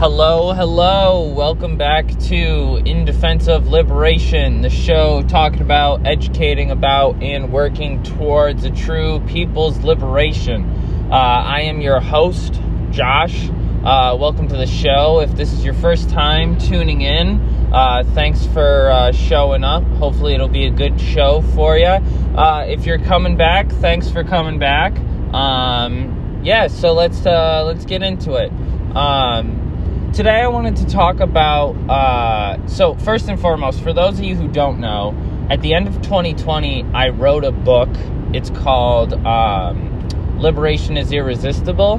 Hello, 0.00 0.54
hello. 0.54 1.28
Welcome 1.28 1.76
back 1.76 2.08
to 2.20 2.80
In 2.86 3.04
Defense 3.04 3.48
of 3.48 3.68
Liberation, 3.68 4.62
the 4.62 4.70
show 4.70 5.22
talking 5.24 5.60
about, 5.60 6.06
educating 6.06 6.70
about, 6.70 7.22
and 7.22 7.52
working 7.52 8.02
towards 8.02 8.64
a 8.64 8.70
true 8.70 9.20
people's 9.26 9.76
liberation. 9.80 10.64
Uh, 11.12 11.16
I 11.16 11.60
am 11.64 11.82
your 11.82 12.00
host, 12.00 12.58
Josh. 12.90 13.50
Uh, 13.84 14.16
welcome 14.18 14.48
to 14.48 14.56
the 14.56 14.66
show. 14.66 15.20
If 15.20 15.32
this 15.36 15.52
is 15.52 15.62
your 15.62 15.74
first 15.74 16.08
time 16.08 16.56
tuning 16.56 17.02
in, 17.02 17.38
uh, 17.70 18.02
thanks 18.14 18.46
for 18.46 18.88
uh, 18.90 19.12
showing 19.12 19.64
up. 19.64 19.82
Hopefully, 19.98 20.32
it'll 20.32 20.48
be 20.48 20.64
a 20.64 20.70
good 20.70 20.98
show 20.98 21.42
for 21.54 21.76
you. 21.76 21.84
Uh, 21.84 22.64
if 22.66 22.86
you're 22.86 23.00
coming 23.00 23.36
back, 23.36 23.70
thanks 23.70 24.10
for 24.10 24.24
coming 24.24 24.58
back. 24.58 24.98
Um, 25.34 26.40
yeah, 26.42 26.68
so 26.68 26.94
let's 26.94 27.26
uh, 27.26 27.64
let's 27.66 27.84
get 27.84 28.02
into 28.02 28.36
it. 28.36 28.50
Um, 28.96 29.69
today 30.12 30.40
I 30.40 30.48
wanted 30.48 30.76
to 30.76 30.86
talk 30.86 31.20
about. 31.20 31.76
Uh, 31.88 32.66
so, 32.66 32.94
first 32.96 33.28
and 33.28 33.40
foremost, 33.40 33.82
for 33.82 33.92
those 33.92 34.18
of 34.18 34.24
you 34.24 34.34
who 34.34 34.48
don't 34.48 34.80
know, 34.80 35.14
at 35.50 35.60
the 35.62 35.74
end 35.74 35.88
of 35.88 35.94
2020, 36.02 36.84
I 36.94 37.10
wrote 37.10 37.44
a 37.44 37.52
book. 37.52 37.88
It's 38.32 38.50
called 38.50 39.14
um, 39.26 40.08
Liberation 40.38 40.96
is 40.96 41.12
Irresistible. 41.12 41.94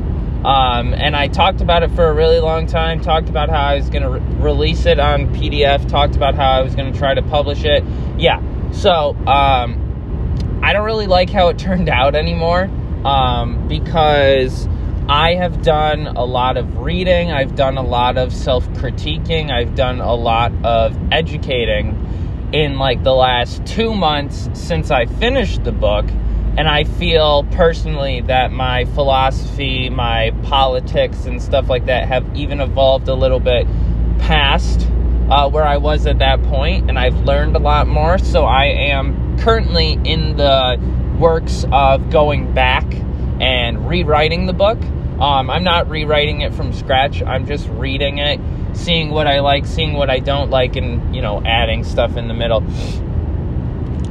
Um, 0.46 0.94
and 0.94 1.16
I 1.16 1.28
talked 1.28 1.62
about 1.62 1.84
it 1.84 1.92
for 1.92 2.08
a 2.08 2.14
really 2.14 2.40
long 2.40 2.66
time. 2.66 3.00
Talked 3.00 3.30
about 3.30 3.50
how 3.50 3.62
I 3.62 3.76
was 3.76 3.90
going 3.90 4.04
to 4.04 4.10
re- 4.10 4.20
release 4.42 4.86
it 4.86 5.00
on 5.00 5.34
PDF. 5.36 5.88
Talked 5.88 6.16
about 6.16 6.36
how 6.36 6.52
I 6.52 6.62
was 6.62 6.76
going 6.76 6.92
to 6.92 6.98
try 6.98 7.14
to 7.14 7.22
publish 7.22 7.64
it. 7.64 7.84
Yeah. 8.18 8.42
So, 8.72 9.16
um, 9.28 10.60
I 10.64 10.74
don't 10.74 10.86
really 10.86 11.08
like 11.08 11.30
how 11.30 11.50
it 11.50 11.60
turned 11.60 11.90
out 11.90 12.16
anymore 12.16 12.70
um, 13.06 13.68
because 13.68 14.68
I 15.10 15.36
have 15.36 15.62
done 15.62 16.08
a 16.08 16.24
lot 16.24 16.58
of 16.58 16.78
reading, 16.78 17.32
I've 17.32 17.56
done 17.56 17.78
a 17.78 17.82
lot 17.82 18.18
of 18.18 18.34
self 18.34 18.68
critiquing, 18.70 19.52
I've 19.52 19.76
done 19.76 20.00
a 20.00 20.14
lot 20.14 20.52
of 20.64 20.98
educating 21.12 22.50
in 22.54 22.78
like 22.78 23.04
the 23.04 23.14
last 23.14 23.66
two 23.66 23.96
months 23.96 24.50
since 24.54 24.92
I 24.92 25.06
finished 25.06 25.64
the 25.64 25.72
book. 25.72 26.06
And 26.58 26.68
I 26.68 26.84
feel 26.84 27.46
personally 27.52 28.22
that 28.22 28.52
my 28.52 28.84
philosophy, 28.86 29.90
my 29.90 30.32
politics, 30.44 31.26
and 31.26 31.42
stuff 31.42 31.70
like 31.70 31.86
that 31.86 32.10
have 32.10 32.36
even 32.36 32.60
evolved 32.60 33.08
a 33.08 33.14
little 33.14 33.40
bit 33.40 33.66
past 34.20 34.86
uh, 35.30 35.50
where 35.50 35.64
I 35.64 35.78
was 35.78 36.06
at 36.08 36.20
that 36.20 36.44
point, 36.44 36.90
and 36.90 37.00
I've 37.00 37.18
learned 37.22 37.56
a 37.56 37.60
lot 37.60 37.88
more. 37.88 38.18
So 38.18 38.44
I 38.44 38.66
am 38.66 39.40
currently 39.40 39.98
in 40.04 40.36
the 40.36 40.78
works 41.18 41.66
of 41.72 42.10
going 42.10 42.54
back 42.54 42.86
and 43.42 43.90
rewriting 43.90 44.46
the 44.46 44.54
book. 44.54 44.82
Um, 45.20 45.50
I'm 45.50 45.64
not 45.64 45.90
rewriting 45.90 46.42
it 46.42 46.54
from 46.54 46.72
scratch. 46.74 47.22
I'm 47.22 47.48
just 47.48 47.68
reading 47.70 48.20
it, 48.20 48.40
seeing 48.74 49.10
what 49.10 49.28
I 49.28 49.40
like, 49.40 49.66
seeing 49.66 49.94
what 49.94 50.10
I 50.10 50.20
don't 50.20 50.50
like, 50.50 50.76
and 50.76 51.16
you 51.16 51.22
know, 51.22 51.42
adding 51.44 51.84
stuff 51.84 52.18
in 52.18 52.28
the 52.28 52.34
middle. 52.34 52.64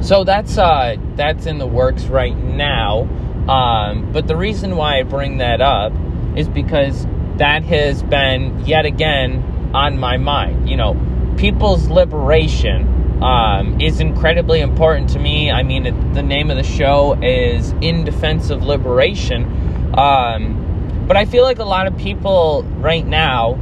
So 0.01 0.23
that's 0.23 0.57
uh, 0.57 0.97
that's 1.15 1.45
in 1.45 1.57
the 1.57 1.67
works 1.67 2.05
right 2.05 2.35
now. 2.37 3.03
Um, 3.47 4.11
but 4.11 4.27
the 4.27 4.35
reason 4.35 4.75
why 4.75 4.99
I 4.99 5.03
bring 5.03 5.37
that 5.37 5.61
up 5.61 5.93
is 6.35 6.47
because 6.47 7.07
that 7.37 7.63
has 7.63 8.03
been 8.03 8.65
yet 8.65 8.85
again 8.85 9.71
on 9.73 9.97
my 9.97 10.17
mind. 10.17 10.69
You 10.69 10.77
know, 10.77 11.33
people's 11.37 11.87
liberation 11.87 12.90
um, 13.21 13.79
is 13.79 13.99
incredibly 13.99 14.61
important 14.61 15.09
to 15.11 15.19
me. 15.19 15.51
I 15.51 15.63
mean, 15.63 15.85
it, 15.85 16.13
the 16.13 16.23
name 16.23 16.49
of 16.49 16.57
the 16.57 16.63
show 16.63 17.13
is 17.21 17.71
In 17.81 18.03
Defense 18.03 18.49
of 18.49 18.63
Liberation. 18.63 19.43
Um, 19.97 21.05
but 21.07 21.17
I 21.17 21.25
feel 21.25 21.43
like 21.43 21.59
a 21.59 21.65
lot 21.65 21.87
of 21.87 21.97
people 21.97 22.63
right 22.77 23.05
now 23.05 23.55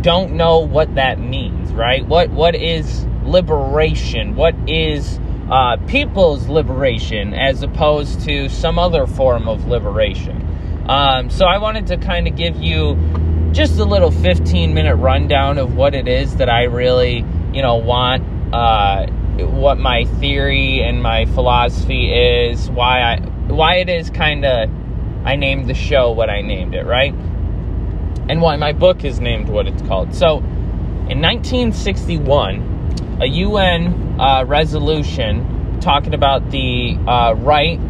don't 0.00 0.32
know 0.32 0.60
what 0.60 0.94
that 0.94 1.18
means, 1.20 1.72
right? 1.72 2.06
What 2.06 2.30
what 2.30 2.54
is 2.54 3.04
liberation? 3.24 4.36
What 4.36 4.54
is 4.68 5.20
uh, 5.50 5.76
people's 5.86 6.48
liberation 6.48 7.34
as 7.34 7.62
opposed 7.62 8.22
to 8.22 8.48
some 8.48 8.78
other 8.78 9.06
form 9.06 9.48
of 9.48 9.66
liberation? 9.66 10.44
Um, 10.88 11.28
so 11.28 11.44
I 11.44 11.58
wanted 11.58 11.88
to 11.88 11.98
kind 11.98 12.26
of 12.26 12.36
give 12.36 12.56
you 12.56 12.96
just 13.52 13.78
a 13.78 13.84
little 13.84 14.10
15 14.10 14.72
minute 14.72 14.96
rundown 14.96 15.58
of 15.58 15.74
what 15.74 15.94
it 15.94 16.08
is 16.08 16.36
that 16.36 16.48
I 16.48 16.64
really, 16.64 17.24
you 17.52 17.62
know, 17.62 17.76
want. 17.76 18.37
Uh, 18.52 19.06
what 19.38 19.78
my 19.78 20.04
theory 20.20 20.82
and 20.82 21.02
my 21.02 21.26
philosophy 21.26 22.12
is, 22.12 22.70
why 22.70 23.02
I 23.02 23.20
why 23.48 23.76
it 23.76 23.88
is 23.88 24.10
kind 24.10 24.44
of 24.44 24.70
I 25.24 25.36
named 25.36 25.68
the 25.68 25.74
show 25.74 26.12
what 26.12 26.30
I 26.30 26.40
named 26.40 26.74
it, 26.74 26.86
right? 26.86 27.12
And 28.28 28.40
why 28.40 28.56
my 28.56 28.72
book 28.72 29.04
is 29.04 29.20
named 29.20 29.48
what 29.48 29.66
it's 29.66 29.82
called. 29.82 30.14
So, 30.14 30.38
in 30.38 31.22
1961, 31.22 33.18
a 33.20 33.26
UN 33.26 34.20
uh, 34.20 34.44
resolution 34.44 35.80
talking 35.80 36.14
about 36.14 36.50
the 36.50 36.96
uh, 37.06 37.34
right 37.34 37.80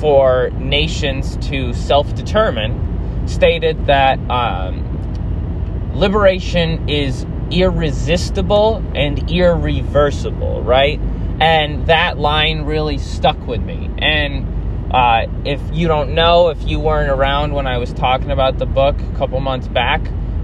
for 0.00 0.50
nations 0.50 1.36
to 1.48 1.72
self 1.72 2.14
determine 2.14 3.26
stated 3.26 3.86
that 3.86 4.18
um, 4.30 5.92
liberation 5.94 6.88
is 6.88 7.24
irresistible 7.50 8.82
and 8.94 9.30
irreversible, 9.30 10.62
right? 10.62 11.00
And 11.40 11.86
that 11.86 12.18
line 12.18 12.62
really 12.62 12.98
stuck 12.98 13.46
with 13.46 13.62
me. 13.62 13.90
And 13.98 14.92
uh, 14.92 15.26
if 15.44 15.60
you 15.72 15.86
don't 15.86 16.14
know, 16.14 16.48
if 16.48 16.62
you 16.66 16.80
weren't 16.80 17.10
around 17.10 17.52
when 17.52 17.66
I 17.66 17.78
was 17.78 17.92
talking 17.92 18.30
about 18.30 18.58
the 18.58 18.66
book 18.66 18.98
a 19.00 19.16
couple 19.16 19.38
months 19.40 19.68
back, 19.68 20.00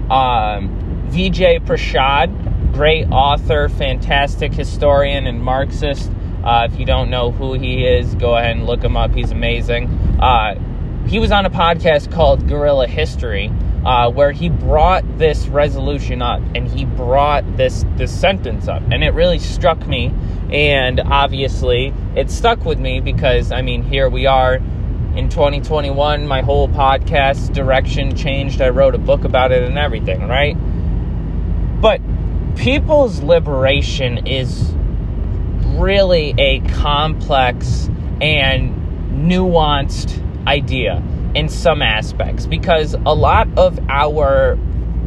um, 0.09 1.07
Vijay 1.09 1.65
Prashad, 1.65 2.73
great 2.73 3.07
author, 3.09 3.69
fantastic 3.69 4.53
historian, 4.53 5.27
and 5.27 5.41
Marxist. 5.41 6.11
Uh, 6.43 6.67
if 6.71 6.79
you 6.79 6.85
don't 6.85 7.09
know 7.09 7.31
who 7.31 7.53
he 7.53 7.85
is, 7.85 8.13
go 8.15 8.37
ahead 8.37 8.55
and 8.55 8.65
look 8.65 8.83
him 8.83 8.95
up. 8.95 9.11
He's 9.13 9.31
amazing. 9.31 9.87
Uh, 10.19 10.55
he 11.07 11.19
was 11.19 11.31
on 11.31 11.45
a 11.45 11.49
podcast 11.49 12.11
called 12.11 12.47
Guerrilla 12.47 12.87
History, 12.87 13.51
uh, 13.85 14.09
where 14.09 14.31
he 14.31 14.49
brought 14.49 15.03
this 15.17 15.47
resolution 15.47 16.21
up 16.21 16.41
and 16.55 16.67
he 16.67 16.85
brought 16.85 17.57
this 17.57 17.85
this 17.95 18.17
sentence 18.17 18.67
up, 18.67 18.81
and 18.91 19.03
it 19.03 19.13
really 19.13 19.39
struck 19.39 19.85
me 19.87 20.13
and 20.49 20.99
obviously, 20.99 21.93
it 22.15 22.29
stuck 22.29 22.65
with 22.65 22.79
me 22.79 22.99
because, 22.99 23.51
I 23.51 23.61
mean, 23.61 23.83
here 23.83 24.09
we 24.09 24.27
are 24.27 24.55
in 24.55 25.29
2021. 25.29 26.27
My 26.27 26.41
whole 26.41 26.69
podcast 26.69 27.53
direction 27.53 28.15
changed. 28.15 28.61
I 28.61 28.69
wrote 28.69 28.93
a 28.95 28.99
book 28.99 29.23
about 29.23 29.51
it 29.51 29.63
and 29.63 29.77
everything, 29.77 30.27
right? 30.27 30.55
But 31.81 31.99
people's 32.55 33.21
liberation 33.21 34.27
is 34.27 34.71
really 35.77 36.35
a 36.37 36.59
complex 36.61 37.89
and 38.21 38.75
nuanced 39.27 40.21
idea 40.47 41.01
in 41.35 41.49
some 41.49 41.81
aspects 41.81 42.45
because 42.45 42.93
a 43.05 43.13
lot 43.13 43.47
of 43.57 43.77
our 43.89 44.57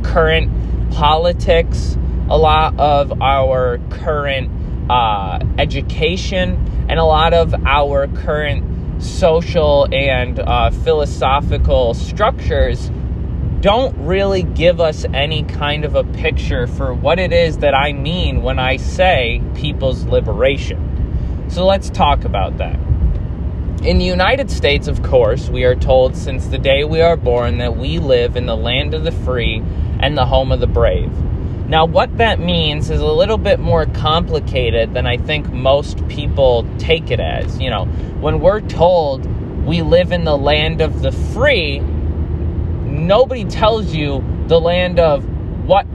current 0.03 0.51
politics, 0.93 1.97
a 2.29 2.37
lot 2.37 2.79
of 2.79 3.21
our 3.23 3.79
current 3.91 4.51
uh, 4.91 5.41
education 5.59 6.87
and 6.89 6.99
a 6.99 7.05
lot 7.05 7.35
of 7.35 7.55
our 7.67 8.07
current 8.09 9.03
social 9.03 9.87
and 9.93 10.39
uh, 10.41 10.71
philosophical 10.71 11.95
structures 11.95 12.91
don't 13.61 13.97
really 13.99 14.43
give 14.43 14.81
us 14.81 15.05
any 15.13 15.43
kind 15.45 15.85
of 15.85 15.95
a 15.95 16.05
picture 16.05 16.67
for 16.67 16.95
what 16.95 17.19
it 17.19 17.33
is 17.33 17.59
that 17.59 17.75
I 17.75 17.93
mean 17.93 18.43
when 18.43 18.59
I 18.59 18.77
say 18.77 19.43
people's 19.55 20.05
liberation. 20.05 21.47
So 21.49 21.67
let's 21.67 21.91
talk 21.91 22.25
about 22.25 22.59
that. 22.59 22.79
In 23.83 23.99
the 23.99 24.05
United 24.05 24.51
States, 24.51 24.89
of 24.89 25.05
course, 25.05 25.49
we 25.49 25.63
are 25.63 25.77
told 25.77 26.17
since 26.17 26.49
the 26.49 26.59
day 26.59 26.83
we 26.83 27.01
are 27.01 27.17
born 27.17 27.59
that 27.59 27.77
we 27.77 28.01
live 28.01 28.35
in 28.35 28.45
the 28.45 28.57
land 28.57 28.93
of 28.93 29.05
the 29.05 29.13
free 29.13 29.63
and 30.01 30.19
the 30.19 30.27
home 30.27 30.51
of 30.51 30.59
the 30.59 30.67
brave. 30.67 31.13
Now, 31.69 31.85
what 31.85 32.19
that 32.19 32.41
means 32.41 32.91
is 32.91 33.01
a 33.01 33.07
little 33.07 33.39
bit 33.39 33.61
more 33.61 33.87
complicated 33.87 34.95
than 34.95 35.07
I 35.07 35.17
think 35.17 35.53
most 35.53 36.07
people 36.09 36.67
take 36.79 37.13
it 37.13 37.21
as. 37.21 37.61
You 37.61 37.71
know, 37.71 37.85
when 38.21 38.41
we're 38.41 38.63
told 38.63 39.25
we 39.65 39.83
live 39.83 40.11
in 40.11 40.25
the 40.25 40.37
land 40.37 40.81
of 40.81 41.01
the 41.01 41.13
free, 41.13 41.79
nobody 41.79 43.45
tells 43.45 43.95
you 43.95 44.25
the 44.49 44.61
land 44.61 44.99
of 44.99 45.25
what 45.67 45.87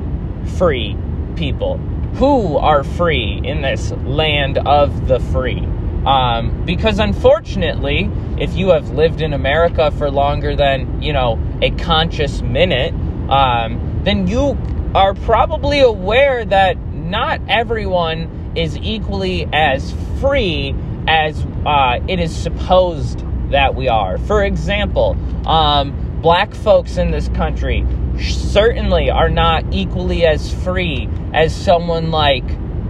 free 0.56 0.96
people. 1.36 1.80
Who 2.16 2.56
are 2.56 2.86
free 2.86 3.42
in 3.44 3.62
this 3.62 3.92
land 3.92 4.58
of 4.60 5.10
the 5.10 5.20
free? 5.20 5.68
Um, 6.06 6.66
because 6.66 7.00
unfortunately, 7.00 8.10
if 8.38 8.56
you 8.56 8.70
have 8.70 8.92
lived 8.92 9.22
in 9.22 9.34
America 9.34 9.92
for 9.92 10.12
longer 10.12 10.56
than, 10.56 11.02
you 11.02 11.14
know, 11.14 11.40
a 11.62 11.72
conscious 11.72 12.42
minute, 12.42 12.94
um, 13.30 14.02
then 14.04 14.28
you 14.28 14.58
are 14.94 15.14
probably 15.14 15.80
aware 15.80 16.44
that 16.44 16.78
not 16.94 17.42
everyone 17.48 18.52
is 18.56 18.78
equally 18.78 19.48
as 19.54 19.94
free 20.20 20.76
as 21.08 21.46
uh, 21.66 22.00
it 22.08 22.20
is 22.20 22.36
supposed 22.36 23.24
that 23.52 23.76
we 23.76 23.88
are. 23.88 24.18
For 24.18 24.44
example, 24.44 25.18
um, 25.48 26.20
black 26.22 26.54
folks 26.54 26.98
in 26.98 27.12
this 27.12 27.30
country 27.30 27.86
certainly 28.20 29.10
are 29.10 29.30
not 29.30 29.74
equally 29.74 30.26
as 30.26 30.54
free 30.64 31.10
as 31.34 31.56
someone 31.56 32.12
like, 32.12 32.44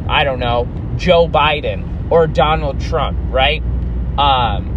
I 0.07 0.23
don't 0.23 0.39
know, 0.39 0.67
Joe 0.97 1.27
Biden 1.27 1.92
or 2.09 2.27
Donald 2.27 2.79
Trump, 2.79 3.17
right? 3.31 3.63
Um, 4.17 4.73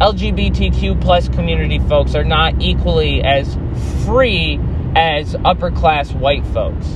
LGBTQ 0.00 1.00
plus 1.00 1.28
community 1.28 1.80
folks 1.80 2.14
are 2.14 2.24
not 2.24 2.60
equally 2.60 3.22
as 3.22 3.58
free 4.04 4.60
as 4.94 5.34
upper 5.44 5.70
class 5.70 6.12
white 6.12 6.46
folks. 6.46 6.86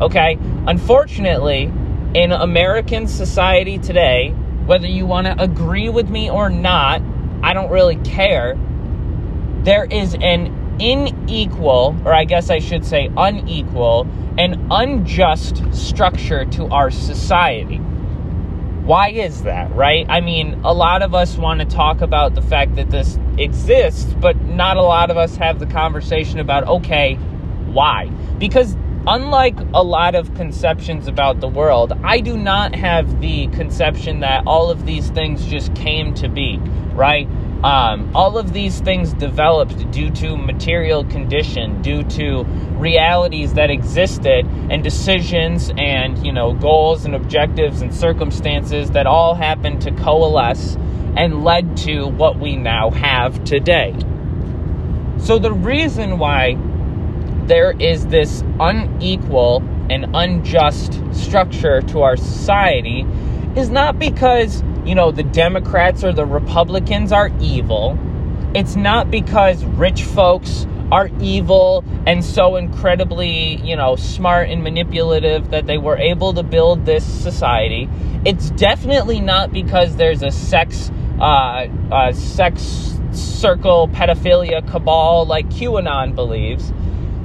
Okay? 0.00 0.38
Unfortunately, 0.66 1.72
in 2.14 2.30
American 2.30 3.08
society 3.08 3.78
today, 3.78 4.30
whether 4.66 4.86
you 4.86 5.06
want 5.06 5.26
to 5.26 5.42
agree 5.42 5.88
with 5.88 6.08
me 6.08 6.30
or 6.30 6.48
not, 6.48 7.02
I 7.42 7.52
don't 7.52 7.70
really 7.70 7.96
care. 7.96 8.56
There 9.62 9.84
is 9.84 10.14
an 10.14 10.63
unequal, 10.80 11.96
or 12.04 12.12
I 12.12 12.24
guess 12.24 12.50
I 12.50 12.58
should 12.58 12.84
say 12.84 13.10
unequal, 13.16 14.06
and 14.38 14.66
unjust 14.70 15.62
structure 15.72 16.44
to 16.44 16.66
our 16.66 16.90
society. 16.90 17.76
Why 17.76 19.10
is 19.10 19.44
that, 19.44 19.74
right? 19.74 20.04
I 20.08 20.20
mean, 20.20 20.60
a 20.64 20.74
lot 20.74 21.02
of 21.02 21.14
us 21.14 21.38
want 21.38 21.60
to 21.60 21.66
talk 21.66 22.02
about 22.02 22.34
the 22.34 22.42
fact 22.42 22.76
that 22.76 22.90
this 22.90 23.18
exists, 23.38 24.12
but 24.20 24.36
not 24.42 24.76
a 24.76 24.82
lot 24.82 25.10
of 25.10 25.16
us 25.16 25.36
have 25.36 25.58
the 25.58 25.66
conversation 25.66 26.38
about, 26.38 26.66
okay, 26.68 27.14
why? 27.14 28.08
Because 28.38 28.76
unlike 29.06 29.58
a 29.72 29.82
lot 29.82 30.14
of 30.14 30.34
conceptions 30.34 31.06
about 31.06 31.40
the 31.40 31.48
world, 31.48 31.92
I 32.02 32.20
do 32.20 32.36
not 32.36 32.74
have 32.74 33.20
the 33.20 33.46
conception 33.48 34.20
that 34.20 34.46
all 34.46 34.70
of 34.70 34.84
these 34.84 35.08
things 35.10 35.46
just 35.46 35.74
came 35.74 36.12
to 36.14 36.28
be, 36.28 36.58
right? 36.92 37.28
Um, 37.64 38.14
all 38.14 38.36
of 38.36 38.52
these 38.52 38.80
things 38.80 39.14
developed 39.14 39.90
due 39.90 40.10
to 40.10 40.36
material 40.36 41.02
condition, 41.02 41.80
due 41.80 42.02
to 42.02 42.44
realities 42.76 43.54
that 43.54 43.70
existed, 43.70 44.46
and 44.68 44.84
decisions, 44.84 45.72
and 45.78 46.24
you 46.26 46.30
know 46.30 46.52
goals 46.52 47.06
and 47.06 47.14
objectives 47.14 47.80
and 47.80 47.94
circumstances 47.94 48.90
that 48.90 49.06
all 49.06 49.34
happened 49.34 49.80
to 49.80 49.92
coalesce 49.92 50.76
and 51.16 51.42
led 51.42 51.74
to 51.78 52.06
what 52.06 52.38
we 52.38 52.54
now 52.54 52.90
have 52.90 53.42
today. 53.44 53.96
So 55.16 55.38
the 55.38 55.52
reason 55.52 56.18
why 56.18 56.58
there 57.46 57.70
is 57.80 58.06
this 58.08 58.42
unequal 58.60 59.62
and 59.88 60.14
unjust 60.14 61.00
structure 61.14 61.80
to 61.80 62.02
our 62.02 62.16
society 62.18 63.06
is 63.56 63.70
not 63.70 63.98
because, 63.98 64.62
you 64.84 64.94
know, 64.94 65.10
the 65.10 65.22
Democrats 65.22 66.04
or 66.04 66.12
the 66.12 66.26
Republicans 66.26 67.12
are 67.12 67.30
evil. 67.40 67.98
It's 68.54 68.76
not 68.76 69.10
because 69.10 69.64
rich 69.64 70.02
folks 70.02 70.66
are 70.92 71.10
evil 71.20 71.84
and 72.06 72.24
so 72.24 72.56
incredibly, 72.56 73.56
you 73.62 73.74
know, 73.74 73.96
smart 73.96 74.48
and 74.50 74.62
manipulative 74.62 75.50
that 75.50 75.66
they 75.66 75.78
were 75.78 75.96
able 75.96 76.34
to 76.34 76.42
build 76.42 76.84
this 76.84 77.04
society. 77.04 77.88
It's 78.24 78.50
definitely 78.50 79.20
not 79.20 79.52
because 79.52 79.96
there's 79.96 80.22
a 80.22 80.30
sex, 80.30 80.90
uh, 81.20 82.12
sex 82.12 83.00
circle 83.12 83.88
pedophilia 83.88 84.68
cabal 84.70 85.26
like 85.26 85.48
QAnon 85.48 86.14
believes. 86.14 86.72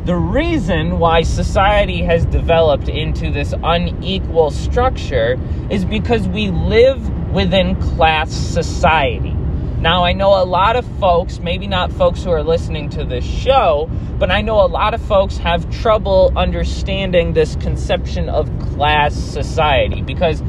The 0.05 0.15
reason 0.15 0.97
why 0.97 1.21
society 1.21 2.01
has 2.03 2.25
developed 2.25 2.89
into 2.89 3.29
this 3.29 3.53
unequal 3.63 4.49
structure 4.49 5.37
is 5.69 5.85
because 5.85 6.27
we 6.27 6.49
live 6.49 7.18
within 7.31 7.79
class 7.81 8.31
society. 8.31 9.35
Now, 9.79 10.03
I 10.03 10.11
know 10.11 10.41
a 10.41 10.43
lot 10.43 10.75
of 10.75 10.85
folks, 10.99 11.39
maybe 11.39 11.65
not 11.65 11.93
folks 11.93 12.23
who 12.23 12.31
are 12.31 12.43
listening 12.43 12.89
to 12.89 13.05
this 13.05 13.23
show, 13.23 13.89
but 14.17 14.29
I 14.29 14.41
know 14.41 14.65
a 14.65 14.67
lot 14.67 14.93
of 14.93 15.01
folks 15.01 15.37
have 15.37 15.69
trouble 15.69 16.33
understanding 16.35 17.31
this 17.31 17.55
conception 17.55 18.27
of 18.27 18.49
class 18.59 19.15
society 19.15 20.01
because 20.01 20.43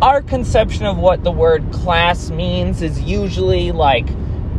our 0.00 0.22
conception 0.22 0.86
of 0.86 0.96
what 0.96 1.22
the 1.22 1.30
word 1.30 1.70
class 1.70 2.30
means 2.30 2.80
is 2.80 2.98
usually 3.00 3.72
like, 3.72 4.08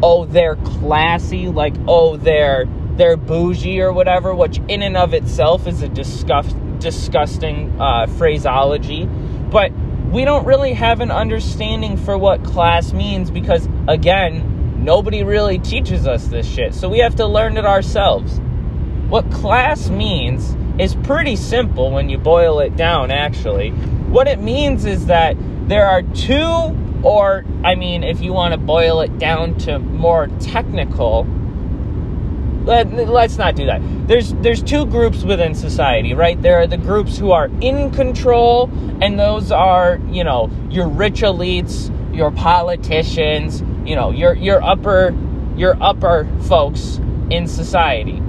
oh, 0.03 0.25
they're 0.25 0.57
classy, 0.57 1.47
like, 1.47 1.73
oh, 1.87 2.17
they're 2.17 2.65
they're 2.95 3.17
bougie 3.17 3.81
or 3.81 3.91
whatever, 3.91 4.35
which 4.35 4.59
in 4.67 4.83
and 4.83 4.95
of 4.95 5.15
itself 5.15 5.65
is 5.65 5.81
a 5.81 5.89
disgust, 5.89 6.55
disgusting 6.77 7.75
uh, 7.81 8.05
phraseology. 8.05 9.05
But 9.05 9.71
we 10.13 10.25
don't 10.25 10.45
really 10.45 10.73
have 10.73 11.01
an 11.01 11.09
understanding 11.09 11.97
for 11.97 12.15
what 12.15 12.43
class 12.43 12.93
means 12.93 13.31
because, 13.31 13.67
again, 13.87 14.83
nobody 14.83 15.23
really 15.23 15.57
teaches 15.57 16.05
us 16.05 16.27
this 16.27 16.47
shit. 16.47 16.75
So 16.75 16.87
we 16.87 16.99
have 16.99 17.15
to 17.15 17.25
learn 17.25 17.57
it 17.57 17.65
ourselves. 17.65 18.39
What 19.09 19.31
class 19.31 19.89
means 19.89 20.55
is 20.79 20.93
pretty 20.97 21.35
simple 21.35 21.89
when 21.89 22.09
you 22.09 22.19
boil 22.19 22.59
it 22.59 22.75
down, 22.75 23.09
actually. 23.09 23.71
What 23.71 24.27
it 24.27 24.39
means 24.39 24.85
is 24.85 25.07
that 25.07 25.35
there 25.67 25.87
are 25.87 26.03
two, 26.03 26.77
or, 27.01 27.43
I 27.63 27.73
mean, 27.73 28.03
if 28.03 28.21
you 28.21 28.33
want 28.33 28.53
to 28.53 28.59
boil 28.59 29.01
it 29.01 29.17
down 29.17 29.57
to 29.59 29.79
more 29.79 30.27
technical, 30.39 31.23
let, 32.65 32.91
let's 33.09 33.37
not 33.37 33.55
do 33.55 33.65
that. 33.65 33.81
There's 34.07 34.33
there's 34.35 34.63
two 34.63 34.85
groups 34.85 35.23
within 35.23 35.55
society, 35.55 36.13
right? 36.13 36.41
There 36.41 36.59
are 36.61 36.67
the 36.67 36.77
groups 36.77 37.17
who 37.17 37.31
are 37.31 37.49
in 37.61 37.91
control, 37.91 38.69
and 39.01 39.19
those 39.19 39.51
are 39.51 39.99
you 40.09 40.23
know 40.23 40.49
your 40.69 40.87
rich 40.87 41.21
elites, 41.21 41.91
your 42.15 42.31
politicians, 42.31 43.61
you 43.85 43.95
know 43.95 44.11
your 44.11 44.33
your 44.35 44.63
upper 44.63 45.15
your 45.55 45.81
upper 45.81 46.27
folks 46.43 46.99
in 47.29 47.47
society. 47.47 48.21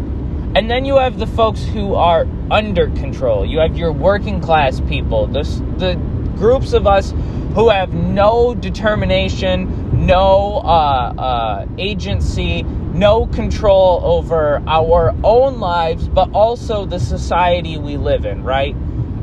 And 0.57 0.71
then 0.71 0.85
you 0.85 0.99
have 0.99 1.19
the 1.19 1.27
folks 1.27 1.65
who 1.65 1.95
are 1.95 2.29
under 2.51 2.89
control. 2.91 3.45
You 3.45 3.59
have 3.59 3.77
your 3.77 3.93
working 3.93 4.41
class 4.41 4.81
people, 4.83 5.27
the, 5.27 5.43
the 5.79 5.95
groups 6.37 6.73
of 6.73 6.87
us 6.87 7.13
who 7.55 7.71
have 7.71 7.93
no 7.93 8.55
determination, 8.55 9.84
no 10.07 10.59
uh, 10.59 11.15
uh, 11.17 11.67
agency, 11.79 12.63
no 12.63 13.27
control 13.27 14.01
over 14.05 14.63
our 14.67 15.15
own 15.25 15.61
lives, 15.61 16.09
but 16.09 16.31
also 16.33 16.85
the 16.85 17.01
society 17.01 17.79
we 17.79 17.97
live 17.97 18.25
in, 18.25 18.45
right? 18.45 18.75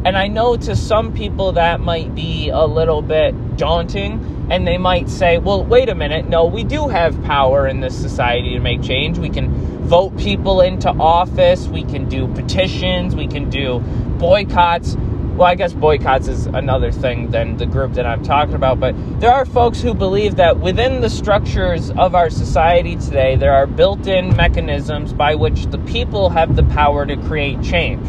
And 0.04 0.18
I 0.18 0.28
know 0.28 0.58
to 0.58 0.76
some 0.76 1.14
people 1.14 1.52
that 1.54 1.80
might 1.80 2.16
be 2.16 2.50
a 2.50 2.66
little 2.66 3.04
bit 3.04 3.58
daunting, 3.58 4.48
and 4.50 4.68
they 4.68 4.80
might 4.80 5.10
say, 5.10 5.38
well, 5.38 5.64
wait 5.64 5.90
a 5.90 5.96
minute, 5.96 6.28
no, 6.28 6.46
we 6.46 6.64
do 6.64 6.88
have 6.88 7.22
power 7.24 7.68
in 7.68 7.82
this 7.82 7.96
society 7.96 8.54
to 8.54 8.60
make 8.60 8.82
change. 8.82 9.20
We 9.20 9.30
can 9.30 9.50
vote 9.86 10.18
people 10.18 10.62
into 10.62 10.90
office, 10.90 11.68
we 11.68 11.84
can 11.84 12.10
do 12.10 12.28
petitions, 12.34 13.16
we 13.16 13.28
can 13.28 13.50
do 13.50 13.80
boycotts 14.18 14.96
well, 15.36 15.48
I 15.48 15.56
guess 15.56 15.74
boycotts 15.74 16.28
is 16.28 16.46
another 16.48 16.92
thing 16.92 17.32
than 17.32 17.58
the 17.58 17.66
group 17.66 17.94
that 17.94 18.06
I'm 18.06 18.24
talking 18.24 18.54
about, 18.54 18.80
but 18.80 18.94
there 19.20 19.32
are 19.32 19.46
folks 19.46 19.82
who 19.82 19.94
believe 19.94 20.36
that 20.36 20.60
within 20.60 21.02
the 21.02 21.10
structures 21.10 21.90
of 21.92 22.16
our 22.16 22.30
society 22.30 22.98
today, 22.98 23.38
there 23.38 23.54
are 23.54 23.66
built 23.66 24.08
in 24.08 24.36
mechanisms 24.36 25.14
by 25.14 25.36
which 25.36 25.68
the 25.68 25.78
people 25.80 26.30
have 26.30 26.56
the 26.56 26.64
power 26.64 27.06
to 27.06 27.16
create 27.16 27.62
change. 27.64 28.06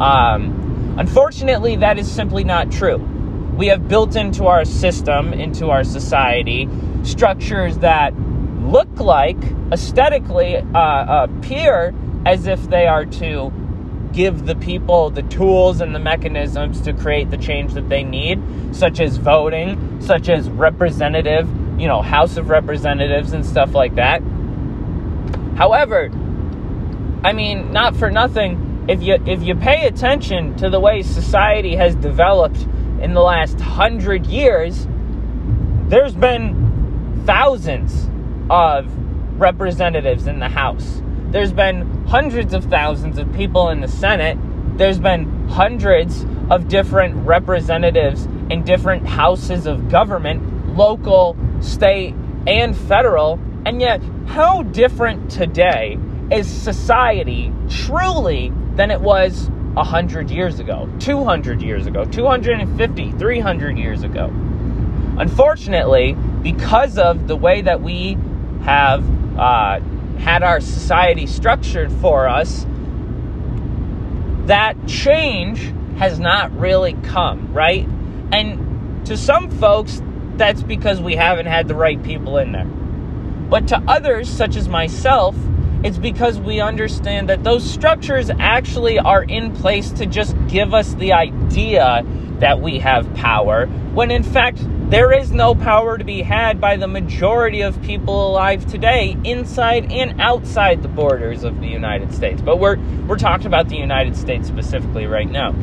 Um, 0.00 0.94
unfortunately, 0.98 1.76
that 1.76 1.98
is 1.98 2.10
simply 2.10 2.44
not 2.44 2.70
true. 2.70 2.98
We 3.56 3.68
have 3.68 3.88
built 3.88 4.14
into 4.14 4.46
our 4.46 4.66
system, 4.66 5.32
into 5.32 5.70
our 5.70 5.82
society, 5.82 6.68
structures 7.04 7.78
that 7.78 8.14
look 8.60 9.00
like, 9.00 9.38
aesthetically, 9.72 10.56
uh, 10.56 11.24
appear 11.24 11.94
as 12.26 12.46
if 12.46 12.68
they 12.68 12.86
are 12.86 13.06
to 13.06 13.50
give 14.16 14.46
the 14.46 14.56
people 14.56 15.10
the 15.10 15.22
tools 15.24 15.82
and 15.82 15.94
the 15.94 15.98
mechanisms 15.98 16.80
to 16.80 16.94
create 16.94 17.30
the 17.30 17.36
change 17.36 17.74
that 17.74 17.90
they 17.90 18.02
need, 18.02 18.42
such 18.74 18.98
as 18.98 19.18
voting, 19.18 20.00
such 20.00 20.30
as 20.30 20.48
representative, 20.48 21.46
you 21.78 21.86
know, 21.86 22.00
House 22.00 22.38
of 22.38 22.48
Representatives 22.48 23.34
and 23.34 23.44
stuff 23.44 23.74
like 23.74 23.94
that. 23.96 24.22
However, 25.56 26.10
I 27.22 27.34
mean, 27.34 27.72
not 27.72 27.94
for 27.94 28.10
nothing, 28.10 28.86
if 28.88 29.02
you 29.02 29.18
if 29.26 29.42
you 29.42 29.54
pay 29.54 29.86
attention 29.86 30.56
to 30.56 30.70
the 30.70 30.80
way 30.80 31.02
society 31.02 31.76
has 31.76 31.94
developed 31.94 32.66
in 33.02 33.12
the 33.12 33.20
last 33.20 33.60
hundred 33.60 34.26
years, 34.26 34.88
there's 35.88 36.14
been 36.14 37.22
thousands 37.26 38.08
of 38.48 38.86
representatives 39.38 40.26
in 40.26 40.38
the 40.38 40.48
House. 40.48 41.02
There's 41.30 41.52
been 41.52 42.06
hundreds 42.06 42.54
of 42.54 42.64
thousands 42.66 43.18
of 43.18 43.32
people 43.32 43.68
in 43.70 43.80
the 43.80 43.88
Senate. 43.88 44.38
There's 44.78 45.00
been 45.00 45.48
hundreds 45.48 46.24
of 46.50 46.68
different 46.68 47.26
representatives 47.26 48.26
in 48.48 48.62
different 48.62 49.06
houses 49.06 49.66
of 49.66 49.88
government, 49.88 50.76
local, 50.76 51.36
state, 51.60 52.14
and 52.46 52.76
federal. 52.76 53.40
And 53.64 53.80
yet, 53.80 54.00
how 54.26 54.62
different 54.62 55.30
today 55.30 55.98
is 56.30 56.46
society 56.48 57.52
truly 57.68 58.52
than 58.74 58.92
it 58.92 59.00
was 59.00 59.50
100 59.74 60.30
years 60.30 60.60
ago, 60.60 60.88
200 61.00 61.60
years 61.60 61.86
ago, 61.86 62.04
250, 62.04 63.12
300 63.12 63.78
years 63.78 64.04
ago? 64.04 64.26
Unfortunately, 65.18 66.12
because 66.42 66.98
of 66.98 67.26
the 67.26 67.36
way 67.36 67.62
that 67.62 67.82
we 67.82 68.16
have 68.62 69.04
uh, 69.38 69.80
had 70.18 70.42
our 70.42 70.60
society 70.60 71.26
structured 71.26 71.92
for 71.92 72.28
us, 72.28 72.66
that 74.46 74.76
change 74.86 75.72
has 75.98 76.18
not 76.18 76.56
really 76.58 76.94
come, 77.02 77.52
right? 77.52 77.86
And 78.32 79.06
to 79.06 79.16
some 79.16 79.50
folks, 79.50 80.02
that's 80.36 80.62
because 80.62 81.00
we 81.00 81.16
haven't 81.16 81.46
had 81.46 81.68
the 81.68 81.74
right 81.74 82.02
people 82.02 82.38
in 82.38 82.52
there. 82.52 82.64
But 82.64 83.68
to 83.68 83.78
others, 83.88 84.28
such 84.28 84.56
as 84.56 84.68
myself, 84.68 85.36
it's 85.82 85.98
because 85.98 86.38
we 86.38 86.60
understand 86.60 87.28
that 87.28 87.44
those 87.44 87.68
structures 87.68 88.30
actually 88.38 88.98
are 88.98 89.22
in 89.22 89.54
place 89.54 89.90
to 89.92 90.06
just 90.06 90.34
give 90.48 90.74
us 90.74 90.94
the 90.94 91.12
idea 91.12 92.04
that 92.40 92.60
we 92.60 92.78
have 92.78 93.12
power, 93.14 93.66
when 93.66 94.10
in 94.10 94.22
fact, 94.22 94.58
there 94.88 95.12
is 95.12 95.32
no 95.32 95.54
power 95.56 95.98
to 95.98 96.04
be 96.04 96.22
had 96.22 96.60
by 96.60 96.76
the 96.76 96.86
majority 96.86 97.62
of 97.62 97.80
people 97.82 98.30
alive 98.30 98.64
today 98.66 99.16
inside 99.24 99.90
and 99.90 100.20
outside 100.20 100.80
the 100.82 100.88
borders 100.88 101.42
of 101.42 101.60
the 101.60 101.66
United 101.66 102.14
States. 102.14 102.40
But 102.40 102.60
we're 102.60 102.76
we're 103.08 103.18
talking 103.18 103.46
about 103.46 103.68
the 103.68 103.76
United 103.76 104.16
States 104.16 104.46
specifically 104.46 105.06
right 105.06 105.28
now. 105.28 105.56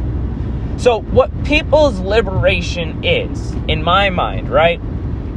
So 0.76 1.00
what 1.00 1.46
people's 1.46 2.00
liberation 2.00 3.06
is, 3.06 3.54
in 3.70 3.82
my 3.82 4.10
mind, 4.10 4.50
right, 4.50 4.82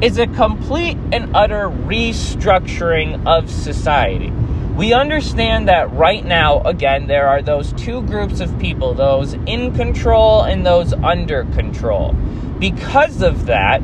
is 0.00 0.18
a 0.18 0.26
complete 0.26 0.98
and 1.12 1.36
utter 1.36 1.68
restructuring 1.68 3.24
of 3.24 3.48
society. 3.48 4.32
We 4.76 4.92
understand 4.92 5.68
that 5.68 5.90
right 5.92 6.24
now, 6.24 6.60
again, 6.60 7.06
there 7.06 7.28
are 7.28 7.40
those 7.40 7.72
two 7.72 8.02
groups 8.02 8.40
of 8.40 8.58
people, 8.58 8.92
those 8.92 9.32
in 9.32 9.74
control 9.74 10.42
and 10.42 10.66
those 10.66 10.92
under 10.92 11.44
control 11.44 12.14
because 12.58 13.22
of 13.22 13.46
that, 13.46 13.82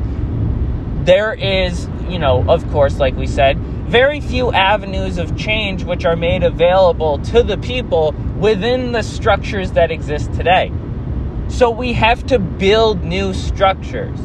there 1.05 1.33
is, 1.33 1.87
you 2.07 2.19
know, 2.19 2.45
of 2.47 2.67
course, 2.71 2.99
like 2.99 3.15
we 3.15 3.27
said, 3.27 3.57
very 3.57 4.21
few 4.21 4.51
avenues 4.51 5.17
of 5.17 5.35
change 5.35 5.83
which 5.83 6.05
are 6.05 6.15
made 6.15 6.43
available 6.43 7.19
to 7.19 7.43
the 7.43 7.57
people 7.57 8.13
within 8.37 8.91
the 8.91 9.03
structures 9.03 9.73
that 9.73 9.91
exist 9.91 10.33
today. 10.33 10.71
So 11.49 11.69
we 11.69 11.93
have 11.93 12.25
to 12.27 12.39
build 12.39 13.03
new 13.03 13.33
structures. 13.33 14.19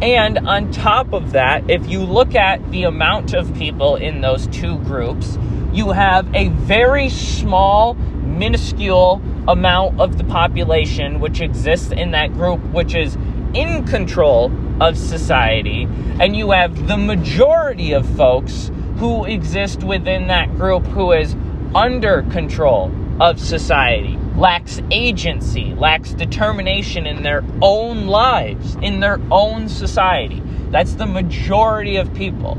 And 0.00 0.38
on 0.38 0.70
top 0.70 1.12
of 1.12 1.32
that, 1.32 1.68
if 1.68 1.88
you 1.88 2.00
look 2.00 2.34
at 2.34 2.70
the 2.70 2.84
amount 2.84 3.34
of 3.34 3.52
people 3.54 3.96
in 3.96 4.20
those 4.20 4.46
two 4.48 4.78
groups, 4.78 5.38
you 5.72 5.90
have 5.90 6.32
a 6.34 6.48
very 6.48 7.08
small, 7.08 7.94
minuscule 7.94 9.20
amount 9.48 10.00
of 10.00 10.18
the 10.18 10.24
population 10.24 11.20
which 11.20 11.40
exists 11.40 11.90
in 11.90 12.12
that 12.12 12.32
group, 12.32 12.60
which 12.72 12.94
is 12.94 13.16
in 13.54 13.84
control 13.86 14.52
of 14.80 14.96
society, 14.96 15.88
and 16.20 16.36
you 16.36 16.50
have 16.50 16.86
the 16.86 16.96
majority 16.96 17.92
of 17.92 18.08
folks 18.16 18.70
who 18.98 19.24
exist 19.24 19.82
within 19.82 20.28
that 20.28 20.54
group 20.56 20.84
who 20.86 21.12
is 21.12 21.34
under 21.74 22.22
control 22.24 22.92
of 23.20 23.40
society, 23.40 24.17
lacks 24.38 24.80
agency, 24.90 25.74
lacks 25.74 26.12
determination 26.12 27.06
in 27.06 27.22
their 27.22 27.44
own 27.60 28.06
lives, 28.06 28.76
in 28.82 29.00
their 29.00 29.20
own 29.30 29.68
society. 29.68 30.42
That's 30.70 30.94
the 30.94 31.06
majority 31.06 31.96
of 31.96 32.14
people. 32.14 32.56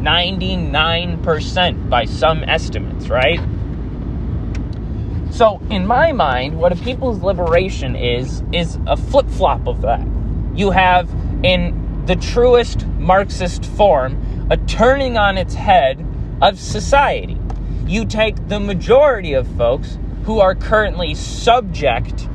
99% 0.00 1.88
by 1.88 2.04
some 2.04 2.44
estimates, 2.44 3.08
right? 3.08 3.40
So, 5.30 5.60
in 5.70 5.86
my 5.86 6.12
mind, 6.12 6.58
what 6.58 6.72
a 6.72 6.76
people's 6.76 7.22
liberation 7.22 7.96
is, 7.96 8.42
is 8.52 8.78
a 8.86 8.96
flip 8.96 9.28
flop 9.30 9.66
of 9.66 9.80
that 9.82 10.06
you 10.54 10.70
have 10.70 11.10
in 11.42 12.02
the 12.06 12.16
truest 12.16 12.86
Marxist 12.98 13.64
form 13.64 14.46
a 14.50 14.56
turning 14.56 15.16
on 15.16 15.36
its 15.36 15.54
head 15.54 16.06
of 16.40 16.58
society. 16.58 17.38
You 17.86 18.04
take 18.04 18.48
the 18.48 18.60
majority 18.60 19.32
of 19.32 19.48
folks 19.56 19.98
who 20.24 20.40
are 20.40 20.54
currently 20.54 21.14
subject 21.14 22.28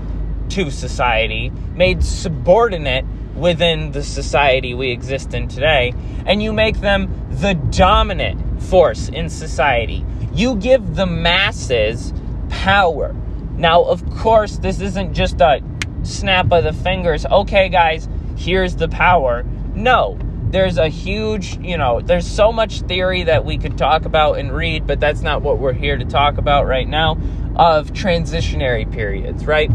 to 0.49 0.71
society, 0.71 1.51
made 1.75 2.03
subordinate 2.03 3.05
within 3.35 3.91
the 3.91 4.03
society 4.03 4.73
we 4.73 4.91
exist 4.91 5.33
in 5.33 5.47
today, 5.47 5.93
and 6.25 6.43
you 6.43 6.51
make 6.51 6.81
them 6.81 7.27
the 7.29 7.53
dominant 7.53 8.61
force 8.61 9.09
in 9.09 9.29
society. 9.29 10.05
You 10.33 10.55
give 10.55 10.95
the 10.95 11.05
masses 11.05 12.13
power. 12.49 13.15
Now, 13.55 13.83
of 13.83 14.07
course, 14.09 14.57
this 14.57 14.81
isn't 14.81 15.13
just 15.13 15.41
a 15.41 15.61
snap 16.03 16.51
of 16.51 16.63
the 16.63 16.73
fingers, 16.73 17.25
okay, 17.25 17.69
guys, 17.69 18.07
here's 18.37 18.75
the 18.75 18.87
power. 18.87 19.43
No, 19.75 20.17
there's 20.49 20.77
a 20.77 20.87
huge, 20.87 21.57
you 21.59 21.77
know, 21.77 22.01
there's 22.01 22.27
so 22.27 22.51
much 22.51 22.81
theory 22.81 23.23
that 23.23 23.45
we 23.45 23.57
could 23.57 23.77
talk 23.77 24.05
about 24.05 24.39
and 24.39 24.51
read, 24.51 24.87
but 24.87 24.99
that's 24.99 25.21
not 25.21 25.41
what 25.41 25.59
we're 25.59 25.73
here 25.73 25.97
to 25.97 26.05
talk 26.05 26.37
about 26.37 26.65
right 26.65 26.87
now 26.87 27.19
of 27.55 27.91
transitionary 27.93 28.91
periods, 28.91 29.45
right? 29.45 29.69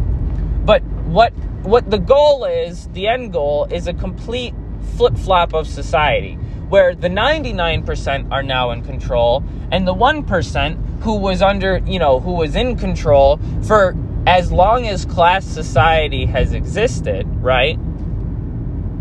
But 0.64 0.83
what 0.83 1.33
what 1.64 1.90
the 1.90 1.99
goal 1.99 2.45
is, 2.45 2.88
the 2.88 3.09
end 3.09 3.33
goal 3.33 3.66
is 3.71 3.87
a 3.87 3.95
complete 3.95 4.54
flip-flop 4.97 5.54
of 5.54 5.66
society 5.66 6.35
where 6.69 6.95
the 6.95 7.09
99% 7.09 8.31
are 8.31 8.43
now 8.43 8.71
in 8.71 8.83
control 8.83 9.43
and 9.71 9.87
the 9.87 9.95
1% 9.95 11.02
who 11.02 11.16
was 11.16 11.40
under, 11.40 11.78
you 11.87 11.99
know, 11.99 12.21
who 12.21 12.33
was 12.33 12.54
in 12.54 12.76
control 12.76 13.38
for 13.66 13.97
as 14.26 14.50
long 14.50 14.87
as 14.87 15.04
class 15.04 15.45
society 15.45 16.26
has 16.26 16.52
existed, 16.52 17.26
right? 17.43 17.78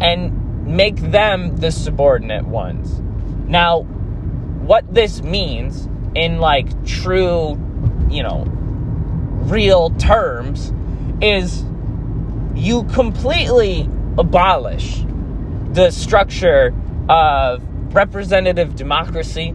And 0.01 0.42
make 0.63 0.95
them 0.97 1.57
the 1.57 1.71
subordinate 1.71 2.45
ones. 2.45 3.01
Now, 3.47 3.81
what 3.81 4.91
this 4.93 5.21
means 5.21 5.87
in 6.15 6.39
like 6.39 6.85
true, 6.85 7.59
you 8.09 8.23
know, 8.23 8.45
real 9.45 9.89
terms 9.91 10.71
is 11.21 11.63
you 12.55 12.83
completely 12.85 13.89
abolish 14.17 15.03
the 15.71 15.91
structure 15.91 16.73
of 17.09 17.61
representative 17.93 18.75
democracy. 18.75 19.53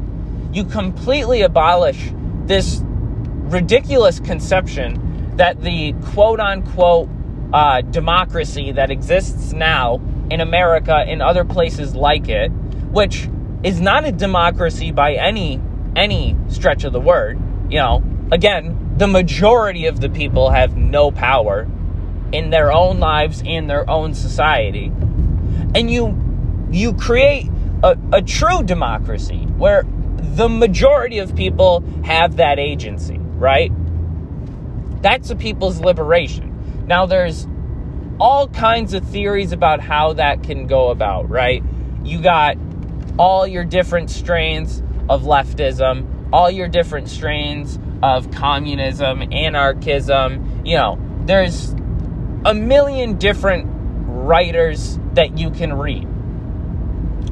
You 0.53 0.65
completely 0.65 1.43
abolish 1.43 2.13
this 2.45 2.83
ridiculous 2.85 4.21
conception 4.21 5.37
that 5.37 5.63
the 5.63 5.95
quote 6.13 6.41
unquote 6.41 7.09
uh, 7.53 7.81
democracy 7.83 8.73
that 8.73 8.91
exists 8.91 9.53
now 9.53 10.01
in 10.31 10.41
America 10.41 10.95
and 10.95 11.23
other 11.23 11.45
places 11.45 11.95
like 11.95 12.29
it, 12.29 12.49
which 12.49 13.29
is 13.63 13.81
not 13.81 14.05
a 14.05 14.13
democracy 14.13 14.91
by 14.91 15.15
any 15.15 15.61
any 15.97 16.37
stretch 16.49 16.85
of 16.85 16.93
the 16.93 17.01
word. 17.01 17.39
You 17.71 17.79
know, 17.79 18.03
again, 18.31 18.95
the 18.97 19.07
majority 19.07 19.87
of 19.87 20.01
the 20.01 20.09
people 20.09 20.51
have 20.51 20.77
no 20.77 21.11
power 21.11 21.67
in 22.33 22.51
their 22.51 22.73
own 22.73 22.99
lives 23.01 23.43
and 23.45 23.69
their 23.69 23.89
own 23.89 24.15
society. 24.15 24.93
And 25.75 25.91
you 25.91 26.17
you 26.71 26.93
create 26.95 27.51
a, 27.83 27.97
a 28.13 28.23
true 28.23 28.63
democracy 28.63 29.45
where 29.57 29.85
the 29.85 30.49
majority 30.49 31.19
of 31.19 31.35
people 31.35 31.83
have 32.05 32.37
that 32.37 32.59
agency, 32.59 33.19
right? 33.19 33.73
That's 35.03 35.31
a 35.31 35.37
people's 35.37 35.81
liberation. 35.81 36.85
Now, 36.87 37.07
there's 37.07 37.47
all 38.21 38.49
kinds 38.49 38.95
of 38.95 39.05
theories 39.05 39.53
about 39.53 39.81
how 39.81 40.15
that 40.15 40.43
can 40.43 40.67
go 40.67 40.91
about, 40.91 41.29
right? 41.29 41.63
You 42.05 42.21
got 42.21 42.57
all 43.19 43.47
your 43.47 43.65
different 43.65 44.11
strains 44.11 44.83
of 45.09 45.23
leftism, 45.23 46.31
all 46.33 46.51
your 46.51 46.69
different 46.69 47.09
strains 47.09 47.79
of 48.03 48.31
communism, 48.31 49.33
anarchism. 49.33 50.63
You 50.65 50.77
know, 50.77 50.99
there's 51.27 51.71
a 52.45 52.55
million 52.55 53.19
different 53.19 53.67
writers 53.69 54.99
that 55.15 55.39
you 55.39 55.51
can 55.51 55.73
read. 55.75 56.07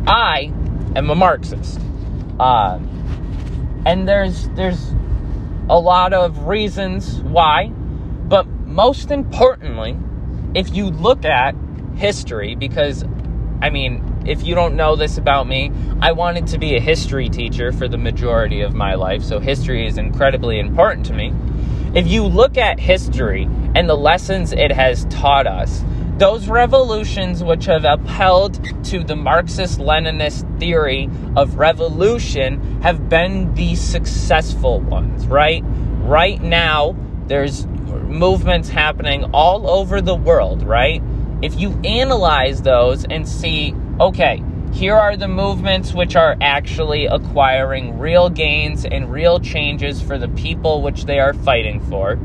I 0.07 0.53
am 0.95 1.11
a 1.11 1.15
Marxist. 1.15 1.81
Uh, 2.39 2.79
and 3.85 4.09
there's 4.09 4.49
there's 4.51 4.93
a 5.69 5.79
lot 5.79 6.13
of 6.13 6.47
reasons 6.47 7.21
why, 7.21 7.69
but 7.69 8.47
most 8.47 9.11
importantly, 9.11 9.97
if 10.57 10.75
you 10.75 10.87
look 10.87 11.27
at 11.27 11.55
history, 11.97 12.55
because 12.55 13.05
I 13.61 13.69
mean, 13.71 14.23
if 14.27 14.43
you 14.43 14.55
don't 14.55 14.75
know 14.75 14.97
this 14.97 15.19
about 15.19 15.47
me, 15.47 15.71
I 16.01 16.13
wanted 16.13 16.47
to 16.49 16.59
be 16.59 16.77
a 16.77 16.81
history 16.81 17.29
teacher 17.29 17.73
for 17.73 17.89
the 17.89 17.99
majority 17.99 18.63
of 18.63 18.75
my 18.75 18.95
life, 18.95 19.23
so 19.23 19.39
history 19.39 19.87
is 19.87 19.99
incredibly 19.99 20.59
important 20.59 21.07
to 21.07 21.13
me. 21.13 21.33
If 21.95 22.07
you 22.07 22.25
look 22.25 22.57
at 22.57 22.81
history 22.81 23.45
and 23.75 23.89
the 23.89 23.97
lessons 23.97 24.53
it 24.53 24.73
has 24.73 25.05
taught 25.07 25.47
us, 25.47 25.85
those 26.17 26.49
revolutions 26.49 27.45
which 27.45 27.67
have 27.67 27.85
upheld 27.85 28.85
to 28.87 29.05
the 29.05 29.17
Marxist 29.17 29.79
Leninist 29.79 30.59
theory 30.59 31.11
of 31.37 31.57
revolution 31.57 32.81
have 32.81 33.11
been 33.11 33.53
the 33.55 33.75
successful 33.75 34.81
ones, 34.81 35.27
right? 35.27 35.63
Right 36.01 36.41
now, 36.41 36.97
there's 37.27 37.67
movements 38.01 38.69
happening 38.69 39.25
all 39.33 39.69
over 39.69 40.01
the 40.01 40.15
world, 40.15 40.63
right? 40.63 41.03
If 41.43 41.59
you 41.59 41.79
analyze 41.85 42.63
those 42.63 43.05
and 43.05 43.29
see, 43.29 43.75
okay, 44.01 44.43
Here 44.77 44.95
are 44.95 45.17
the 45.17 45.27
movements 45.27 45.95
which 45.95 46.17
are 46.17 46.37
actually 46.43 47.07
acquiring 47.07 47.99
real 47.99 48.29
gains 48.29 48.85
and 48.85 49.11
real 49.11 49.41
changes 49.41 50.03
for 50.03 50.19
the 50.19 50.29
people 50.29 50.83
which 50.83 51.07
they 51.07 51.19
are 51.19 51.33
fighting 51.33 51.81
for. 51.89 52.19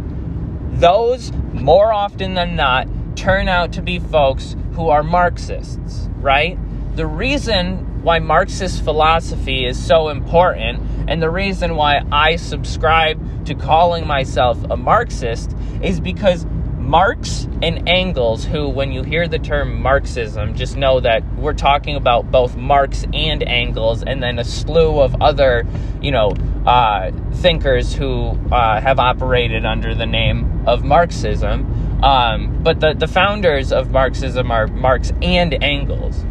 Those, 0.72 1.32
more 1.54 1.94
often 1.94 2.34
than 2.34 2.58
not, 2.58 2.90
turn 3.16 3.48
out 3.48 3.72
to 3.74 3.82
be 3.82 4.00
folks 4.00 4.58
who 4.74 4.90
are 4.90 5.02
Marxists, 5.02 6.10
right? 6.18 6.58
The 6.98 7.08
reason 7.08 7.88
why 8.02 8.20
Marxist 8.20 8.84
philosophy 8.84 9.66
is 9.66 9.84
so 9.84 10.10
important 10.10 10.82
and 11.08 11.22
the 11.22 11.30
reason 11.30 11.76
why 11.76 12.02
I 12.12 12.36
subscribe 12.36 13.46
to 13.46 13.56
calling 13.56 14.08
myself 14.08 14.58
a 14.70 14.78
Marxist 14.78 15.56
is 15.82 16.00
because 16.00 16.46
Marx 16.78 17.48
and 17.62 17.88
Engels, 17.88 18.44
who, 18.44 18.68
when 18.68 18.92
you 18.92 19.04
hear 19.04 19.28
the 19.28 19.40
term 19.40 19.82
Marxism, 19.82 20.56
just 20.56 20.76
know 20.76 21.00
that 21.00 21.24
we're 21.36 21.54
talking 21.54 21.96
about 21.96 22.32
both 22.32 22.56
Marx 22.56 23.06
and 23.14 23.44
Engels, 23.44 24.04
and 24.04 24.22
then 24.22 24.40
a 24.40 24.44
slew 24.44 25.00
of 25.00 25.22
other, 25.22 25.66
you 26.02 26.12
know, 26.12 26.32
uh, 26.66 27.12
thinkers 27.36 27.94
who 27.94 28.32
uh, 28.52 28.82
have 28.82 29.00
operated 29.00 29.66
under 29.66 29.94
the 29.94 30.06
name 30.06 30.68
of 30.68 30.84
Marxism. 30.84 32.04
Um, 32.04 32.62
but 32.64 32.80
the, 32.80 32.94
the 32.94 33.08
founders 33.08 33.72
of 33.72 33.92
Marxism 33.92 34.50
are 34.50 34.68
Marx 34.68 35.12
and 35.22 35.64
Engels. 35.64 36.26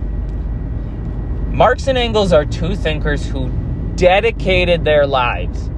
Marx 1.51 1.89
and 1.89 1.99
Engels 1.99 2.33
are 2.33 2.45
two 2.45 2.77
thinkers 2.77 3.27
who 3.27 3.49
dedicated 3.97 4.85
their 4.85 5.07
lives 5.07 5.69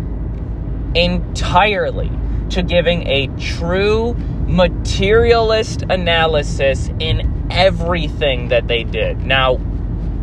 entirely 0.94 2.10
to 2.50 2.62
giving 2.62 3.06
a 3.08 3.28
true 3.38 4.14
materialist 4.46 5.82
analysis 5.88 6.90
in 7.00 7.48
everything 7.50 8.48
that 8.48 8.68
they 8.68 8.84
did. 8.84 9.22
Now, 9.22 9.56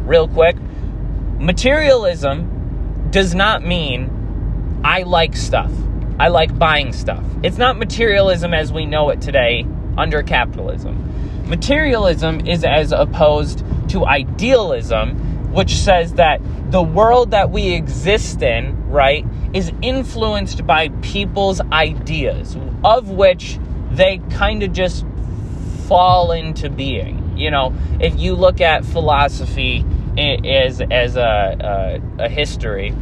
real 0.06 0.28
quick, 0.28 0.56
materialism 1.40 3.08
does 3.10 3.34
not 3.34 3.66
mean 3.66 4.82
I 4.84 5.02
like 5.02 5.36
stuff. 5.36 5.72
I 6.20 6.28
like 6.28 6.58
buying 6.58 6.94
stuff. 6.94 7.24
It's 7.42 7.58
not 7.58 7.78
materialism 7.78 8.54
as 8.54 8.72
we 8.72 8.86
know 8.86 9.10
it 9.10 9.20
today 9.20 9.66
under 9.98 10.22
capitalism. 10.22 11.48
Materialism 11.50 12.46
is 12.48 12.64
as 12.64 12.92
opposed 12.92 13.64
to 13.90 14.06
idealism, 14.06 15.29
which 15.52 15.76
says 15.76 16.14
that 16.14 16.42
the 16.72 16.82
world 16.82 17.32
that 17.32 17.50
we 17.50 17.74
exist 17.74 18.42
in, 18.42 18.90
right, 18.90 19.26
is 19.54 19.72
influenced 19.82 20.66
by 20.66 20.90
people's 21.02 21.62
ideas, 21.72 22.58
of 22.84 23.10
which 23.10 23.60
they 23.92 24.20
kind 24.30 24.64
of 24.64 24.72
just 24.72 25.06
fall 25.88 26.32
into 26.32 26.70
being. 26.70 27.38
You 27.38 27.52
know, 27.52 27.74
if 28.00 28.20
you 28.20 28.36
look 28.36 28.62
at 28.62 28.86
philosophy 28.86 29.86
as 30.18 30.82
as 30.82 31.16
a, 31.16 32.02
a, 32.20 32.24
a 32.26 32.30
history, 32.30 32.94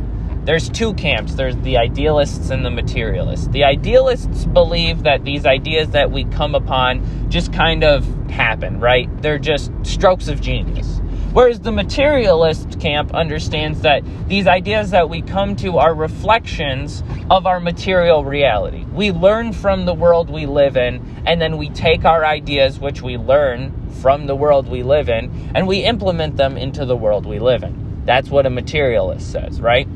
there's 0.47 0.69
two 0.69 0.93
camps. 0.93 1.33
There's 1.33 1.57
the 1.57 1.77
idealists 1.77 2.51
and 2.51 2.63
the 2.63 2.69
materialists. 2.69 3.47
The 3.47 3.65
idealists 3.65 4.45
believe 4.45 5.03
that 5.03 5.25
these 5.25 5.45
ideas 5.45 5.89
that 5.89 6.11
we 6.11 6.23
come 6.23 6.55
upon 6.55 7.29
just 7.29 7.51
kind 7.51 7.83
of 7.83 8.07
happen, 8.29 8.79
right? 8.79 9.09
They're 9.21 9.39
just 9.39 9.71
strokes 9.83 10.29
of 10.29 10.39
genius. 10.39 11.01
Whereas 11.37 11.59
the 11.59 11.71
materialist 11.71 12.79
camp 12.79 13.13
understands 13.13 13.81
that 13.81 14.01
these 14.27 14.47
ideas 14.47 14.89
that 14.89 15.07
we 15.07 15.21
come 15.21 15.55
to 15.57 15.77
are 15.77 15.93
reflections 15.93 17.03
of 17.29 17.45
our 17.45 17.59
material 17.59 18.25
reality. 18.25 18.85
We 18.85 19.11
learn 19.11 19.53
from 19.53 19.85
the 19.85 19.93
world 19.93 20.31
we 20.31 20.47
live 20.47 20.77
in, 20.77 21.21
and 21.27 21.39
then 21.39 21.57
we 21.57 21.69
take 21.69 22.05
our 22.05 22.25
ideas, 22.25 22.79
which 22.79 23.03
we 23.03 23.17
learn 23.17 23.87
from 24.01 24.25
the 24.25 24.35
world 24.35 24.67
we 24.67 24.81
live 24.81 25.09
in, 25.09 25.51
and 25.53 25.67
we 25.67 25.83
implement 25.83 26.37
them 26.37 26.57
into 26.57 26.85
the 26.85 26.95
world 26.95 27.27
we 27.27 27.37
live 27.37 27.61
in. 27.61 28.01
That's 28.03 28.31
what 28.31 28.47
a 28.47 28.49
materialist 28.49 29.31
says, 29.31 29.61
right? 29.61 29.87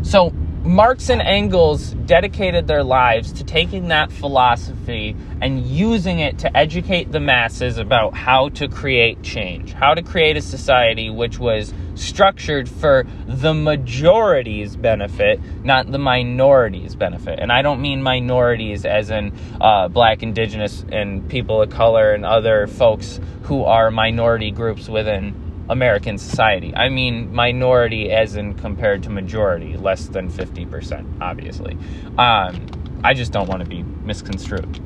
So, 0.00 0.32
Marx 0.64 1.10
and 1.10 1.20
Engels 1.20 1.90
dedicated 2.06 2.68
their 2.68 2.84
lives 2.84 3.32
to 3.32 3.42
taking 3.42 3.88
that 3.88 4.12
philosophy 4.12 5.16
and 5.40 5.66
using 5.66 6.20
it 6.20 6.38
to 6.38 6.56
educate 6.56 7.10
the 7.10 7.18
masses 7.18 7.78
about 7.78 8.14
how 8.14 8.48
to 8.50 8.68
create 8.68 9.20
change, 9.24 9.72
how 9.72 9.92
to 9.92 10.02
create 10.02 10.36
a 10.36 10.40
society 10.40 11.10
which 11.10 11.40
was 11.40 11.74
structured 11.96 12.68
for 12.68 13.04
the 13.26 13.52
majority's 13.52 14.76
benefit, 14.76 15.40
not 15.64 15.90
the 15.90 15.98
minority's 15.98 16.94
benefit. 16.94 17.40
And 17.40 17.50
I 17.50 17.62
don't 17.62 17.80
mean 17.80 18.00
minorities 18.00 18.84
as 18.84 19.10
in 19.10 19.36
uh, 19.60 19.88
black, 19.88 20.22
indigenous, 20.22 20.84
and 20.92 21.28
people 21.28 21.60
of 21.60 21.70
color 21.70 22.12
and 22.12 22.24
other 22.24 22.68
folks 22.68 23.18
who 23.42 23.64
are 23.64 23.90
minority 23.90 24.52
groups 24.52 24.88
within 24.88 25.41
American 25.68 26.18
society. 26.18 26.74
I 26.74 26.88
mean 26.88 27.32
minority 27.34 28.10
as 28.10 28.36
in 28.36 28.54
compared 28.54 29.02
to 29.04 29.10
majority, 29.10 29.76
less 29.76 30.06
than 30.06 30.30
50%, 30.30 31.20
obviously. 31.20 31.76
Um, 32.18 32.66
I 33.04 33.14
just 33.14 33.32
don't 33.32 33.48
want 33.48 33.62
to 33.62 33.68
be 33.68 33.82
misconstrued. 33.82 34.80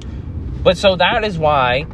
But 0.62 0.76
so 0.76 0.96
that 0.96 1.24
is 1.24 1.38
why 1.38 1.86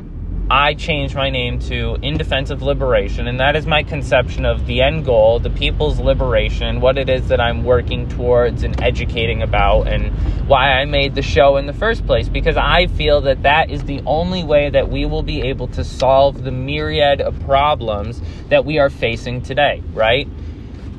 I 0.55 0.75
changed 0.75 1.15
my 1.15 1.31
name 1.31 1.59
to 1.61 1.97
In 2.03 2.19
Defense 2.19 2.51
of 2.51 2.61
Liberation, 2.61 3.27
and 3.27 3.41
that 3.41 3.57
is 3.57 3.67
my 3.67 3.83
conception 3.83 4.45
of 4.45 4.67
the 4.67 4.83
end 4.83 5.07
goal, 5.07 5.39
the 5.39 5.49
people's 5.49 5.99
liberation, 5.99 6.83
what 6.83 6.99
it 6.99 7.09
is 7.09 7.29
that 7.29 7.41
I'm 7.41 7.65
working 7.65 8.07
towards 8.07 8.63
and 8.63 8.79
educating 8.83 9.41
about, 9.41 9.89
and 9.89 10.13
why 10.47 10.73
I 10.73 10.85
made 10.85 11.15
the 11.15 11.23
show 11.23 11.57
in 11.57 11.65
the 11.65 11.73
first 11.73 12.05
place. 12.05 12.29
Because 12.29 12.59
I 12.59 12.87
feel 12.89 13.23
that 13.23 13.45
that 13.45 13.71
is 13.71 13.85
the 13.85 14.03
only 14.05 14.45
way 14.45 14.69
that 14.69 14.91
we 14.91 15.07
will 15.07 15.23
be 15.23 15.41
able 15.41 15.69
to 15.69 15.83
solve 15.85 16.45
the 16.45 16.53
myriad 16.53 17.23
of 17.23 17.41
problems 17.47 18.21
that 18.51 18.67
we 18.67 18.79
are 18.79 18.91
facing 18.91 19.41
today, 19.41 19.83
right? 19.95 20.29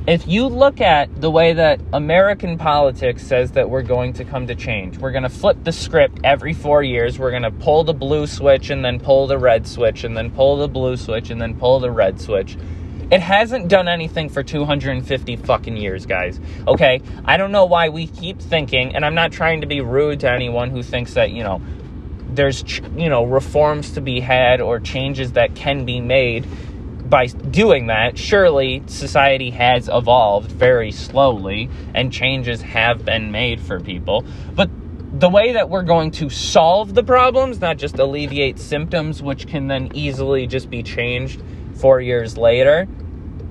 If 0.05 0.27
you 0.27 0.47
look 0.47 0.81
at 0.81 1.21
the 1.21 1.31
way 1.31 1.53
that 1.53 1.79
American 1.93 2.57
politics 2.57 3.25
says 3.25 3.51
that 3.51 3.69
we're 3.69 3.83
going 3.83 4.11
to 4.13 4.25
come 4.25 4.47
to 4.47 4.55
change, 4.55 4.97
we're 4.97 5.11
going 5.11 5.23
to 5.23 5.29
flip 5.29 5.63
the 5.63 5.71
script 5.71 6.19
every 6.25 6.53
four 6.53 6.83
years. 6.83 7.17
We're 7.17 7.31
going 7.31 7.43
to 7.43 7.51
pull 7.51 7.85
the 7.85 7.93
blue 7.93 8.27
switch 8.27 8.69
and 8.69 8.83
then 8.83 8.99
pull 8.99 9.27
the 9.27 9.37
red 9.37 9.65
switch 9.65 10.03
and 10.03 10.17
then 10.17 10.29
pull 10.29 10.57
the 10.57 10.67
blue 10.67 10.97
switch 10.97 11.29
and 11.29 11.41
then 11.41 11.57
pull 11.57 11.79
the 11.79 11.89
red 11.89 12.19
switch. 12.19 12.57
It 13.11 13.21
hasn't 13.21 13.69
done 13.69 13.87
anything 13.87 14.27
for 14.27 14.43
250 14.43 15.37
fucking 15.37 15.77
years, 15.77 16.05
guys. 16.05 16.37
Okay? 16.67 17.01
I 17.23 17.37
don't 17.37 17.53
know 17.53 17.65
why 17.65 17.87
we 17.87 18.07
keep 18.07 18.41
thinking, 18.41 18.95
and 18.95 19.05
I'm 19.05 19.15
not 19.15 19.31
trying 19.31 19.61
to 19.61 19.67
be 19.67 19.79
rude 19.79 20.19
to 20.21 20.29
anyone 20.29 20.69
who 20.69 20.83
thinks 20.83 21.13
that, 21.13 21.31
you 21.31 21.43
know, 21.43 21.61
there's, 22.27 22.63
you 22.97 23.07
know, 23.07 23.23
reforms 23.23 23.91
to 23.91 24.01
be 24.01 24.19
had 24.19 24.59
or 24.59 24.79
changes 24.79 25.33
that 25.33 25.55
can 25.55 25.85
be 25.85 26.01
made 26.01 26.45
by 27.13 27.27
doing 27.27 27.85
that, 27.85 28.17
surely 28.17 28.81
society 28.87 29.51
has 29.51 29.87
evolved 29.87 30.51
very 30.51 30.91
slowly 30.91 31.69
and 31.93 32.11
changes 32.11 32.59
have 32.63 33.05
been 33.05 33.31
made 33.31 33.61
for 33.61 33.79
people. 33.79 34.25
But 34.55 34.71
the 35.19 35.29
way 35.29 35.53
that 35.53 35.69
we're 35.69 35.83
going 35.83 36.09
to 36.13 36.31
solve 36.31 36.95
the 36.95 37.03
problems, 37.03 37.61
not 37.61 37.77
just 37.77 37.99
alleviate 37.99 38.57
symptoms, 38.57 39.21
which 39.21 39.45
can 39.45 39.67
then 39.67 39.91
easily 39.93 40.47
just 40.47 40.71
be 40.71 40.81
changed 40.81 41.39
four 41.75 42.01
years 42.01 42.35
later, 42.35 42.87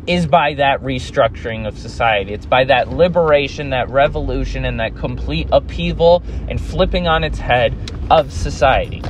is 0.08 0.26
by 0.26 0.54
that 0.54 0.82
restructuring 0.82 1.68
of 1.68 1.78
society. 1.78 2.32
It's 2.32 2.46
by 2.46 2.64
that 2.64 2.88
liberation, 2.88 3.70
that 3.70 3.88
revolution, 3.90 4.64
and 4.64 4.80
that 4.80 4.96
complete 4.96 5.46
upheaval 5.52 6.24
and 6.48 6.60
flipping 6.60 7.06
on 7.06 7.22
its 7.22 7.38
head 7.38 7.76
of 8.10 8.32
society. 8.32 9.02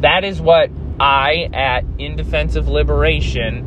That 0.00 0.24
is 0.24 0.40
what 0.40 0.70
I 1.00 1.48
at 1.54 1.84
In 1.98 2.14
Defense 2.14 2.56
of 2.56 2.68
Liberation. 2.68 3.66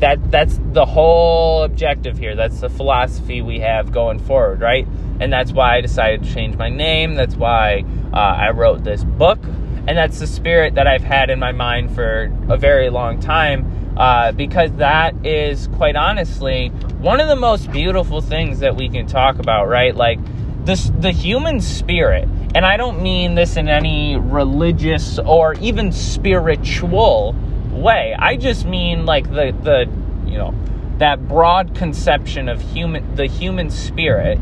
That 0.00 0.30
that's 0.30 0.58
the 0.72 0.84
whole 0.84 1.62
objective 1.62 2.18
here. 2.18 2.34
That's 2.34 2.60
the 2.60 2.68
philosophy 2.68 3.40
we 3.40 3.60
have 3.60 3.92
going 3.92 4.18
forward, 4.18 4.60
right? 4.60 4.86
And 5.20 5.32
that's 5.32 5.52
why 5.52 5.76
I 5.76 5.80
decided 5.80 6.24
to 6.24 6.34
change 6.34 6.56
my 6.56 6.68
name. 6.68 7.14
That's 7.14 7.36
why 7.36 7.84
uh, 8.12 8.16
I 8.16 8.50
wrote 8.50 8.82
this 8.82 9.04
book, 9.04 9.38
and 9.86 9.96
that's 9.96 10.18
the 10.18 10.26
spirit 10.26 10.74
that 10.74 10.88
I've 10.88 11.04
had 11.04 11.30
in 11.30 11.38
my 11.38 11.52
mind 11.52 11.94
for 11.94 12.32
a 12.48 12.56
very 12.56 12.90
long 12.90 13.20
time. 13.20 13.70
Uh, 13.96 14.32
because 14.32 14.72
that 14.72 15.14
is 15.24 15.68
quite 15.68 15.94
honestly 15.94 16.70
one 16.98 17.20
of 17.20 17.28
the 17.28 17.36
most 17.36 17.70
beautiful 17.70 18.20
things 18.20 18.58
that 18.58 18.74
we 18.74 18.88
can 18.88 19.06
talk 19.06 19.38
about, 19.38 19.68
right? 19.68 19.94
Like 19.94 20.18
this, 20.64 20.90
the 20.98 21.12
human 21.12 21.60
spirit 21.60 22.28
and 22.54 22.64
I 22.64 22.76
don't 22.76 23.02
mean 23.02 23.34
this 23.34 23.56
in 23.56 23.68
any 23.68 24.16
religious 24.16 25.18
or 25.18 25.54
even 25.54 25.90
spiritual 25.90 27.34
way. 27.70 28.14
I 28.16 28.36
just 28.36 28.64
mean 28.64 29.04
like 29.06 29.28
the 29.28 29.52
the 29.62 29.90
you 30.30 30.38
know 30.38 30.54
that 30.98 31.26
broad 31.26 31.74
conception 31.74 32.48
of 32.48 32.62
human 32.62 33.16
the 33.16 33.26
human 33.26 33.70
spirit. 33.70 34.38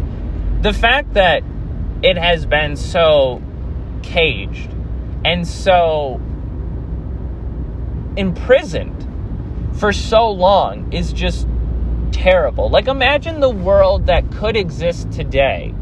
The 0.61 0.75
fact 0.75 1.15
that 1.15 1.43
it 2.03 2.19
has 2.19 2.45
been 2.45 2.77
so 2.77 3.43
caged 4.03 4.71
and 5.25 5.49
so 5.49 6.21
imprisoned 8.17 9.09
for 9.79 9.93
so 9.93 10.31
long 10.31 10.93
is 10.93 11.15
just 11.15 11.49
terrible. 12.11 12.69
Like 12.69 12.89
imagine 12.89 13.41
the 13.41 13.49
world 13.49 14.07
that 14.07 14.31
could 14.33 14.55
exist 14.55 15.11
today 15.13 15.75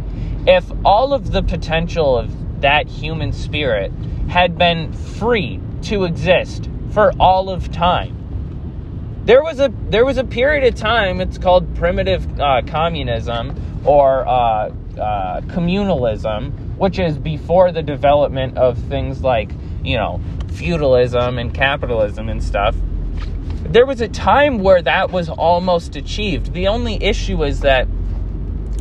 if 0.47 0.71
all 0.85 1.13
of 1.13 1.33
the 1.33 1.43
potential 1.43 2.17
of 2.17 2.61
that 2.61 2.87
human 2.87 3.33
spirit 3.33 3.93
had 4.29 4.57
been 4.57 4.93
free 4.93 5.61
to 5.83 6.05
exist 6.05 6.69
for 6.91 7.13
all 7.19 7.51
of 7.51 7.71
time, 7.71 8.17
there 9.25 9.43
was 9.43 9.61
a 9.61 9.73
there 9.91 10.05
was 10.05 10.17
a 10.17 10.25
period 10.25 10.65
of 10.65 10.79
time. 10.79 11.21
It's 11.21 11.39
called 11.39 11.75
primitive 11.77 12.41
uh, 12.41 12.63
communism 12.67 13.55
or 13.85 14.27
uh, 14.27 14.73
uh, 14.99 15.41
communalism, 15.43 16.53
which 16.77 16.99
is 16.99 17.19
before 17.19 17.71
the 17.71 17.83
development 17.83 18.57
of 18.57 18.79
things 18.79 19.23
like 19.23 19.51
you 19.85 19.97
know 19.97 20.21
feudalism 20.53 21.39
and 21.39 21.55
capitalism 21.55 22.29
and 22.29 22.43
stuff. 22.43 22.75
There 23.65 23.87
was 23.87 24.01
a 24.01 24.09
time 24.09 24.59
where 24.59 24.83
that 24.83 25.11
was 25.11 25.29
almost 25.29 25.95
achieved. 25.97 26.53
The 26.53 26.67
only 26.67 27.01
issue 27.03 27.45
is 27.45 27.61
that, 27.61 27.87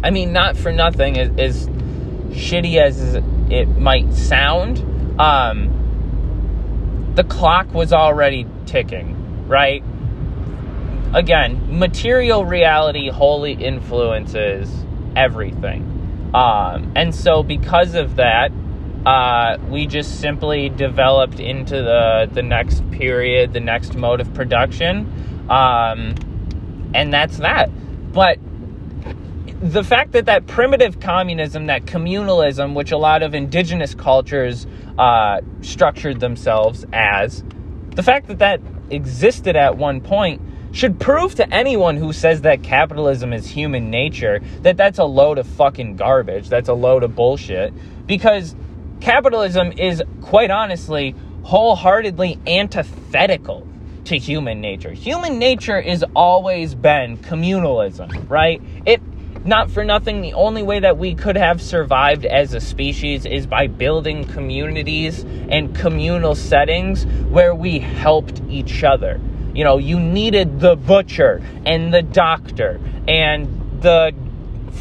I 0.03 0.11
mean, 0.11 0.31
not 0.33 0.57
for 0.57 0.71
nothing, 0.71 1.17
as, 1.17 1.29
as 1.37 1.67
shitty 2.29 2.77
as 2.77 3.15
it 3.49 3.67
might 3.67 4.13
sound, 4.13 4.79
um, 5.19 7.11
the 7.15 7.23
clock 7.23 7.73
was 7.73 7.91
already 7.91 8.47
ticking, 8.65 9.47
right? 9.47 9.83
Again, 11.13 11.79
material 11.79 12.45
reality 12.45 13.09
wholly 13.09 13.53
influences 13.53 14.71
everything. 15.15 16.31
Um, 16.33 16.93
and 16.95 17.13
so, 17.13 17.41
because 17.41 17.95
of 17.95 18.17
that, 18.17 18.51
uh, 19.05 19.57
we 19.69 19.87
just 19.87 20.19
simply 20.19 20.69
developed 20.69 21.39
into 21.39 21.75
the 21.75 22.29
the 22.31 22.43
next 22.43 22.89
period, 22.91 23.53
the 23.53 23.59
next 23.59 23.95
mode 23.95 24.21
of 24.21 24.33
production, 24.33 25.47
um, 25.49 26.13
and 26.93 27.11
that's 27.11 27.37
that. 27.37 27.69
But 28.13 28.37
the 29.61 29.83
fact 29.83 30.13
that 30.13 30.25
that 30.27 30.47
primitive 30.47 31.01
communism, 31.01 31.65
that 31.65 31.85
communalism, 31.85 32.73
which 32.73 32.91
a 32.91 32.97
lot 32.97 33.23
of 33.23 33.35
indigenous 33.35 33.93
cultures 33.93 34.65
uh, 34.97 35.41
structured 35.61 36.21
themselves 36.21 36.85
as, 36.93 37.43
the 37.95 38.03
fact 38.03 38.27
that 38.27 38.39
that 38.39 38.61
existed 38.89 39.57
at 39.57 39.77
one 39.77 39.99
point 39.99 40.41
should 40.71 40.99
prove 40.99 41.35
to 41.35 41.53
anyone 41.53 41.97
who 41.97 42.13
says 42.13 42.41
that 42.41 42.63
capitalism 42.63 43.33
is 43.33 43.47
human 43.47 43.89
nature 43.89 44.39
that 44.61 44.77
that's 44.77 44.99
a 44.99 45.03
load 45.03 45.37
of 45.37 45.47
fucking 45.47 45.97
garbage. 45.97 46.47
That's 46.47 46.69
a 46.69 46.73
load 46.73 47.03
of 47.03 47.15
bullshit. 47.15 47.73
Because 48.05 48.55
capitalism 49.01 49.73
is, 49.73 50.01
quite 50.21 50.51
honestly, 50.51 51.15
wholeheartedly 51.43 52.39
antithetical 52.47 53.67
to 54.05 54.17
human 54.17 54.61
nature. 54.61 54.91
Human 54.91 55.37
nature 55.37 55.81
has 55.81 56.03
always 56.15 56.75
been 56.75 57.17
communalism, 57.17 58.29
right? 58.29 58.61
It 58.85 59.01
not 59.45 59.71
for 59.71 59.83
nothing, 59.83 60.21
the 60.21 60.33
only 60.33 60.63
way 60.63 60.79
that 60.79 60.97
we 60.97 61.15
could 61.15 61.37
have 61.37 61.61
survived 61.61 62.25
as 62.25 62.53
a 62.53 62.59
species 62.59 63.25
is 63.25 63.47
by 63.47 63.67
building 63.67 64.25
communities 64.25 65.23
and 65.23 65.73
communal 65.75 66.35
settings 66.35 67.05
where 67.29 67.55
we 67.55 67.79
helped 67.79 68.41
each 68.49 68.83
other. 68.83 69.19
You 69.53 69.63
know, 69.63 69.77
you 69.77 69.99
needed 69.99 70.59
the 70.59 70.75
butcher 70.75 71.41
and 71.65 71.93
the 71.93 72.01
doctor 72.01 72.79
and 73.07 73.81
the 73.81 74.13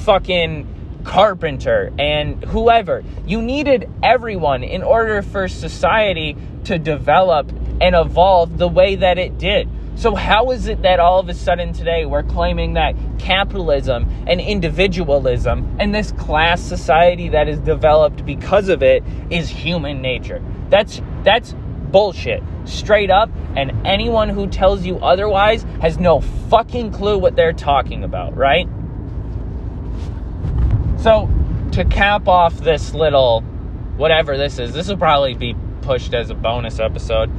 fucking 0.04 1.02
carpenter 1.04 1.92
and 1.98 2.44
whoever. 2.44 3.02
You 3.26 3.40
needed 3.40 3.88
everyone 4.02 4.62
in 4.62 4.82
order 4.82 5.22
for 5.22 5.48
society 5.48 6.36
to 6.64 6.78
develop 6.78 7.50
and 7.80 7.94
evolve 7.94 8.58
the 8.58 8.68
way 8.68 8.96
that 8.96 9.18
it 9.18 9.38
did. 9.38 9.68
So, 9.98 10.14
how 10.14 10.52
is 10.52 10.68
it 10.68 10.82
that 10.82 11.00
all 11.00 11.18
of 11.18 11.28
a 11.28 11.34
sudden 11.34 11.72
today 11.72 12.06
we're 12.06 12.22
claiming 12.22 12.74
that 12.74 12.94
capitalism 13.18 14.08
and 14.28 14.40
individualism 14.40 15.76
and 15.80 15.92
this 15.92 16.12
class 16.12 16.62
society 16.62 17.30
that 17.30 17.48
is 17.48 17.58
developed 17.58 18.24
because 18.24 18.68
of 18.68 18.80
it 18.80 19.02
is 19.28 19.48
human 19.48 20.00
nature? 20.00 20.40
That's 20.70 21.02
that's 21.24 21.52
bullshit. 21.90 22.44
Straight 22.64 23.10
up, 23.10 23.28
and 23.56 23.72
anyone 23.84 24.28
who 24.28 24.46
tells 24.46 24.86
you 24.86 25.00
otherwise 25.00 25.64
has 25.80 25.98
no 25.98 26.20
fucking 26.20 26.92
clue 26.92 27.18
what 27.18 27.34
they're 27.34 27.52
talking 27.52 28.04
about, 28.04 28.36
right? 28.36 28.68
So, 31.00 31.28
to 31.72 31.84
cap 31.84 32.28
off 32.28 32.56
this 32.58 32.94
little 32.94 33.40
whatever 33.96 34.36
this 34.36 34.60
is, 34.60 34.72
this 34.72 34.86
will 34.86 34.96
probably 34.96 35.34
be 35.34 35.56
pushed 35.82 36.14
as 36.14 36.30
a 36.30 36.36
bonus 36.36 36.78
episode. 36.78 37.32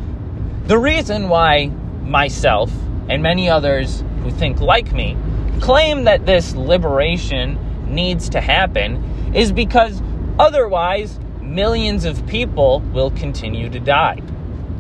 The 0.67 0.77
reason 0.77 1.29
why 1.29 1.71
myself 2.09 2.71
and 3.07 3.23
many 3.23 3.49
others 3.49 4.03
who 4.23 4.31
think 4.31 4.59
like 4.59 4.91
me 4.91 5.15
claim 5.61 6.05
that 6.05 6.25
this 6.25 6.55
liberation 6.55 7.57
needs 7.87 8.29
to 8.29 8.41
happen 8.41 9.33
is 9.33 9.51
because 9.51 10.01
otherwise 10.37 11.19
millions 11.41 12.05
of 12.05 12.25
people 12.27 12.79
will 12.93 13.11
continue 13.11 13.69
to 13.69 13.79
die. 13.79 14.21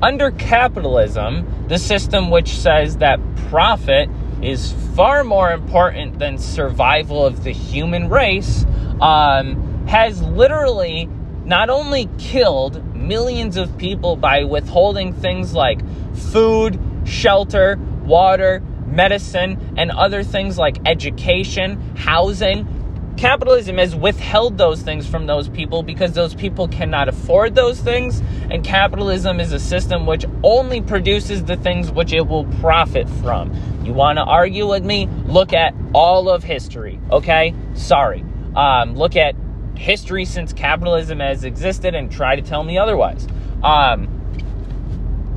Under 0.01 0.31
capitalism, 0.31 1.67
the 1.67 1.77
system 1.77 2.29
which 2.29 2.49
says 2.49 2.97
that 2.97 3.19
profit 3.49 4.09
is 4.41 4.71
far 4.95 5.23
more 5.23 5.51
important 5.51 6.19
than 6.19 6.37
survival 6.37 7.25
of 7.25 7.43
the 7.43 7.51
human 7.51 8.07
race, 8.07 8.65
um, 9.01 9.85
has 9.87 10.21
literally 10.21 11.09
not 11.45 11.69
only 11.69 12.07
killed 12.17 12.95
millions 12.95 13.57
of 13.57 13.77
people 13.77 14.15
by 14.15 14.43
withholding 14.43 15.13
things 15.13 15.53
like 15.53 15.81
food, 16.15 16.79
shelter, 17.09 17.77
water, 18.05 18.61
medicine, 18.85 19.73
and 19.77 19.91
other 19.91 20.23
things 20.23 20.57
like 20.57 20.77
education, 20.85 21.95
housing. 21.95 22.75
Capitalism 23.17 23.77
has 23.77 23.95
withheld 23.95 24.57
those 24.57 24.81
things 24.81 25.05
from 25.05 25.27
those 25.27 25.49
people 25.49 25.83
because 25.83 26.13
those 26.13 26.33
people 26.33 26.67
cannot 26.69 27.09
afford 27.09 27.53
those 27.53 27.79
things, 27.79 28.21
and 28.49 28.63
capitalism 28.63 29.41
is 29.41 29.51
a 29.51 29.59
system 29.59 30.05
which 30.05 30.25
only 30.43 30.81
produces 30.81 31.43
the 31.43 31.57
things 31.57 31.91
which 31.91 32.13
it 32.13 32.25
will 32.25 32.45
profit 32.61 33.09
from. 33.21 33.53
You 33.83 33.93
want 33.93 34.17
to 34.17 34.23
argue 34.23 34.67
with 34.67 34.85
me? 34.85 35.07
Look 35.25 35.51
at 35.51 35.73
all 35.93 36.29
of 36.29 36.43
history, 36.43 36.99
okay? 37.11 37.53
Sorry. 37.73 38.23
Um, 38.55 38.95
look 38.95 39.17
at 39.17 39.35
history 39.75 40.25
since 40.25 40.53
capitalism 40.53 41.19
has 41.19 41.43
existed 41.43 41.95
and 41.95 42.11
try 42.11 42.35
to 42.35 42.41
tell 42.41 42.63
me 42.63 42.77
otherwise. 42.77 43.27
Um, 43.63 44.18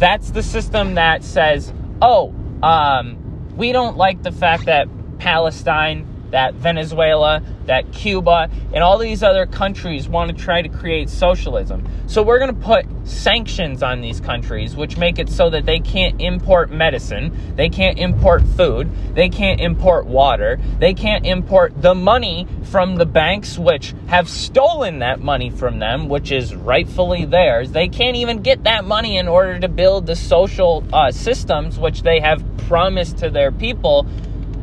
that's 0.02 0.32
the 0.32 0.42
system 0.42 0.96
that 0.96 1.22
says, 1.22 1.72
oh, 2.02 2.34
um, 2.60 3.56
we 3.56 3.70
don't 3.70 3.96
like 3.96 4.24
the 4.24 4.32
fact 4.32 4.64
that 4.64 4.88
Palestine 5.18 6.04
that 6.32 6.54
Venezuela, 6.54 7.42
that 7.66 7.92
Cuba, 7.92 8.50
and 8.74 8.82
all 8.82 8.98
these 8.98 9.22
other 9.22 9.46
countries 9.46 10.08
want 10.08 10.36
to 10.36 10.44
try 10.44 10.60
to 10.60 10.68
create 10.68 11.08
socialism. 11.08 11.86
So 12.06 12.22
we're 12.22 12.38
going 12.38 12.54
to 12.54 12.60
put 12.60 12.86
sanctions 13.04 13.82
on 13.82 14.00
these 14.00 14.20
countries, 14.20 14.74
which 14.74 14.96
make 14.96 15.18
it 15.18 15.28
so 15.28 15.48
that 15.50 15.64
they 15.64 15.78
can't 15.78 16.20
import 16.20 16.70
medicine, 16.70 17.54
they 17.56 17.68
can't 17.68 17.98
import 17.98 18.42
food, 18.56 18.90
they 19.14 19.28
can't 19.28 19.60
import 19.60 20.06
water, 20.06 20.58
they 20.78 20.94
can't 20.94 21.24
import 21.24 21.80
the 21.80 21.94
money 21.94 22.48
from 22.64 22.96
the 22.96 23.06
banks, 23.06 23.58
which 23.58 23.94
have 24.08 24.28
stolen 24.28 24.98
that 25.00 25.20
money 25.20 25.50
from 25.50 25.78
them, 25.78 26.08
which 26.08 26.32
is 26.32 26.54
rightfully 26.54 27.24
theirs. 27.24 27.72
They 27.72 27.88
can't 27.88 28.16
even 28.16 28.42
get 28.42 28.64
that 28.64 28.84
money 28.84 29.18
in 29.18 29.28
order 29.28 29.60
to 29.60 29.68
build 29.68 30.06
the 30.06 30.16
social 30.16 30.84
uh, 30.92 31.12
systems 31.12 31.78
which 31.78 32.02
they 32.02 32.20
have 32.20 32.42
promised 32.68 33.18
to 33.18 33.30
their 33.30 33.52
people 33.52 34.06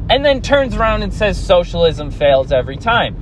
and 0.10 0.26
then 0.26 0.42
turns 0.42 0.76
around 0.76 1.04
and 1.04 1.14
says 1.14 1.42
socialism 1.42 2.12
fails 2.12 2.52
every 2.52 2.78
time. 2.78 3.16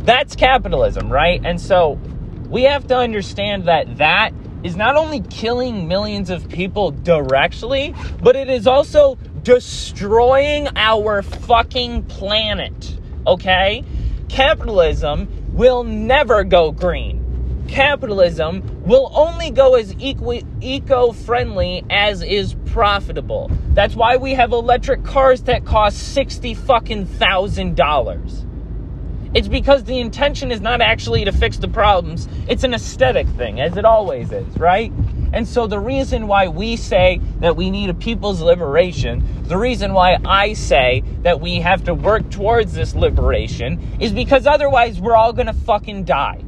That's 0.00 0.34
capitalism, 0.34 1.10
right? 1.10 1.40
And 1.44 1.60
so 1.60 1.98
we 2.48 2.62
have 2.64 2.86
to 2.88 2.96
understand 2.96 3.66
that 3.68 3.98
that 3.98 4.32
is 4.64 4.74
not 4.74 4.96
only 4.96 5.20
killing 5.20 5.86
millions 5.86 6.30
of 6.30 6.48
people 6.48 6.90
directly, 6.90 7.94
but 8.20 8.34
it 8.34 8.48
is 8.48 8.66
also 8.66 9.16
destroying 9.42 10.68
our 10.76 11.22
fucking 11.22 12.04
planet, 12.04 12.98
okay? 13.26 13.84
Capitalism 14.28 15.28
will 15.52 15.84
never 15.84 16.42
go 16.42 16.72
green 16.72 17.27
capitalism 17.68 18.82
will 18.84 19.10
only 19.14 19.50
go 19.50 19.74
as 19.74 19.94
eco 20.00 21.12
friendly 21.12 21.84
as 21.90 22.22
is 22.22 22.56
profitable. 22.66 23.50
That's 23.74 23.94
why 23.94 24.16
we 24.16 24.34
have 24.34 24.52
electric 24.52 25.04
cars 25.04 25.42
that 25.42 25.64
cost 25.64 26.14
sixty 26.14 26.54
fucking 26.54 27.06
thousand 27.06 27.76
dollars. 27.76 28.44
It's 29.34 29.48
because 29.48 29.84
the 29.84 29.98
intention 29.98 30.50
is 30.50 30.62
not 30.62 30.80
actually 30.80 31.26
to 31.26 31.32
fix 31.32 31.58
the 31.58 31.68
problems, 31.68 32.26
it's 32.48 32.64
an 32.64 32.72
aesthetic 32.72 33.28
thing, 33.28 33.60
as 33.60 33.76
it 33.76 33.84
always 33.84 34.32
is, 34.32 34.56
right? 34.56 34.90
And 35.34 35.46
so, 35.46 35.66
the 35.66 35.78
reason 35.78 36.26
why 36.26 36.48
we 36.48 36.76
say 36.76 37.20
that 37.40 37.54
we 37.54 37.70
need 37.70 37.90
a 37.90 37.94
people's 37.94 38.40
liberation, 38.40 39.22
the 39.44 39.58
reason 39.58 39.92
why 39.92 40.16
I 40.24 40.54
say 40.54 41.04
that 41.22 41.40
we 41.40 41.60
have 41.60 41.84
to 41.84 41.92
work 41.92 42.30
towards 42.30 42.72
this 42.72 42.94
liberation, 42.94 43.98
is 44.00 44.12
because 44.12 44.46
otherwise 44.46 44.98
we're 44.98 45.14
all 45.14 45.34
gonna 45.34 45.52
fucking 45.52 46.04
die. 46.04 46.42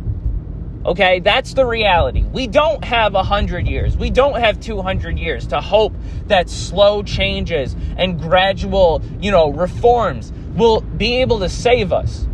Okay, 0.90 1.20
that's 1.20 1.54
the 1.54 1.64
reality. 1.64 2.24
We 2.32 2.48
don't 2.48 2.82
have 2.82 3.14
100 3.14 3.68
years. 3.68 3.96
We 3.96 4.10
don't 4.10 4.40
have 4.40 4.58
200 4.58 5.20
years 5.20 5.46
to 5.46 5.60
hope 5.60 5.92
that 6.26 6.50
slow 6.50 7.04
changes 7.04 7.76
and 7.96 8.18
gradual, 8.18 9.00
you 9.20 9.30
know, 9.30 9.50
reforms 9.50 10.32
will 10.56 10.80
be 10.80 11.18
able 11.20 11.38
to 11.38 11.48
save 11.48 11.92
us. 11.92 12.26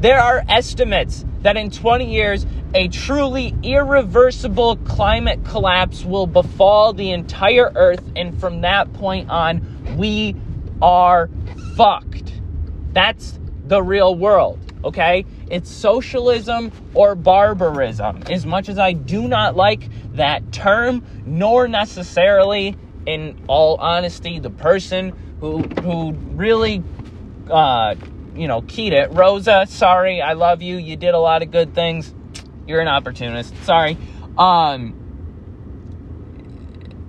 There 0.00 0.18
are 0.18 0.42
estimates 0.48 1.26
that 1.42 1.58
in 1.58 1.70
20 1.70 2.10
years, 2.10 2.46
a 2.72 2.88
truly 2.88 3.54
irreversible 3.62 4.76
climate 4.76 5.44
collapse 5.44 6.02
will 6.02 6.26
befall 6.26 6.94
the 6.94 7.10
entire 7.10 7.72
earth, 7.74 8.10
and 8.16 8.40
from 8.40 8.62
that 8.62 8.90
point 8.94 9.28
on, 9.28 9.96
we 9.98 10.34
are 10.80 11.28
fucked. 11.76 12.40
That's 12.94 13.38
the 13.66 13.82
real 13.82 14.14
world, 14.14 14.58
okay? 14.82 15.26
It's 15.52 15.70
socialism 15.70 16.72
or 16.94 17.14
barbarism. 17.14 18.22
As 18.30 18.46
much 18.46 18.70
as 18.70 18.78
I 18.78 18.92
do 18.94 19.28
not 19.28 19.54
like 19.54 19.86
that 20.14 20.50
term, 20.50 21.04
nor 21.26 21.68
necessarily, 21.68 22.74
in 23.04 23.38
all 23.48 23.76
honesty, 23.76 24.38
the 24.38 24.48
person 24.48 25.12
who 25.40 25.58
who 25.62 26.12
really 26.12 26.82
uh, 27.50 27.94
you 28.34 28.48
know, 28.48 28.62
keyed 28.62 28.94
it. 28.94 29.12
Rosa, 29.12 29.66
sorry, 29.68 30.22
I 30.22 30.32
love 30.32 30.62
you. 30.62 30.78
You 30.78 30.96
did 30.96 31.14
a 31.14 31.18
lot 31.18 31.42
of 31.42 31.50
good 31.50 31.74
things. 31.74 32.14
You're 32.66 32.80
an 32.80 32.88
opportunist. 32.88 33.54
Sorry. 33.64 33.98
Um 34.38 34.98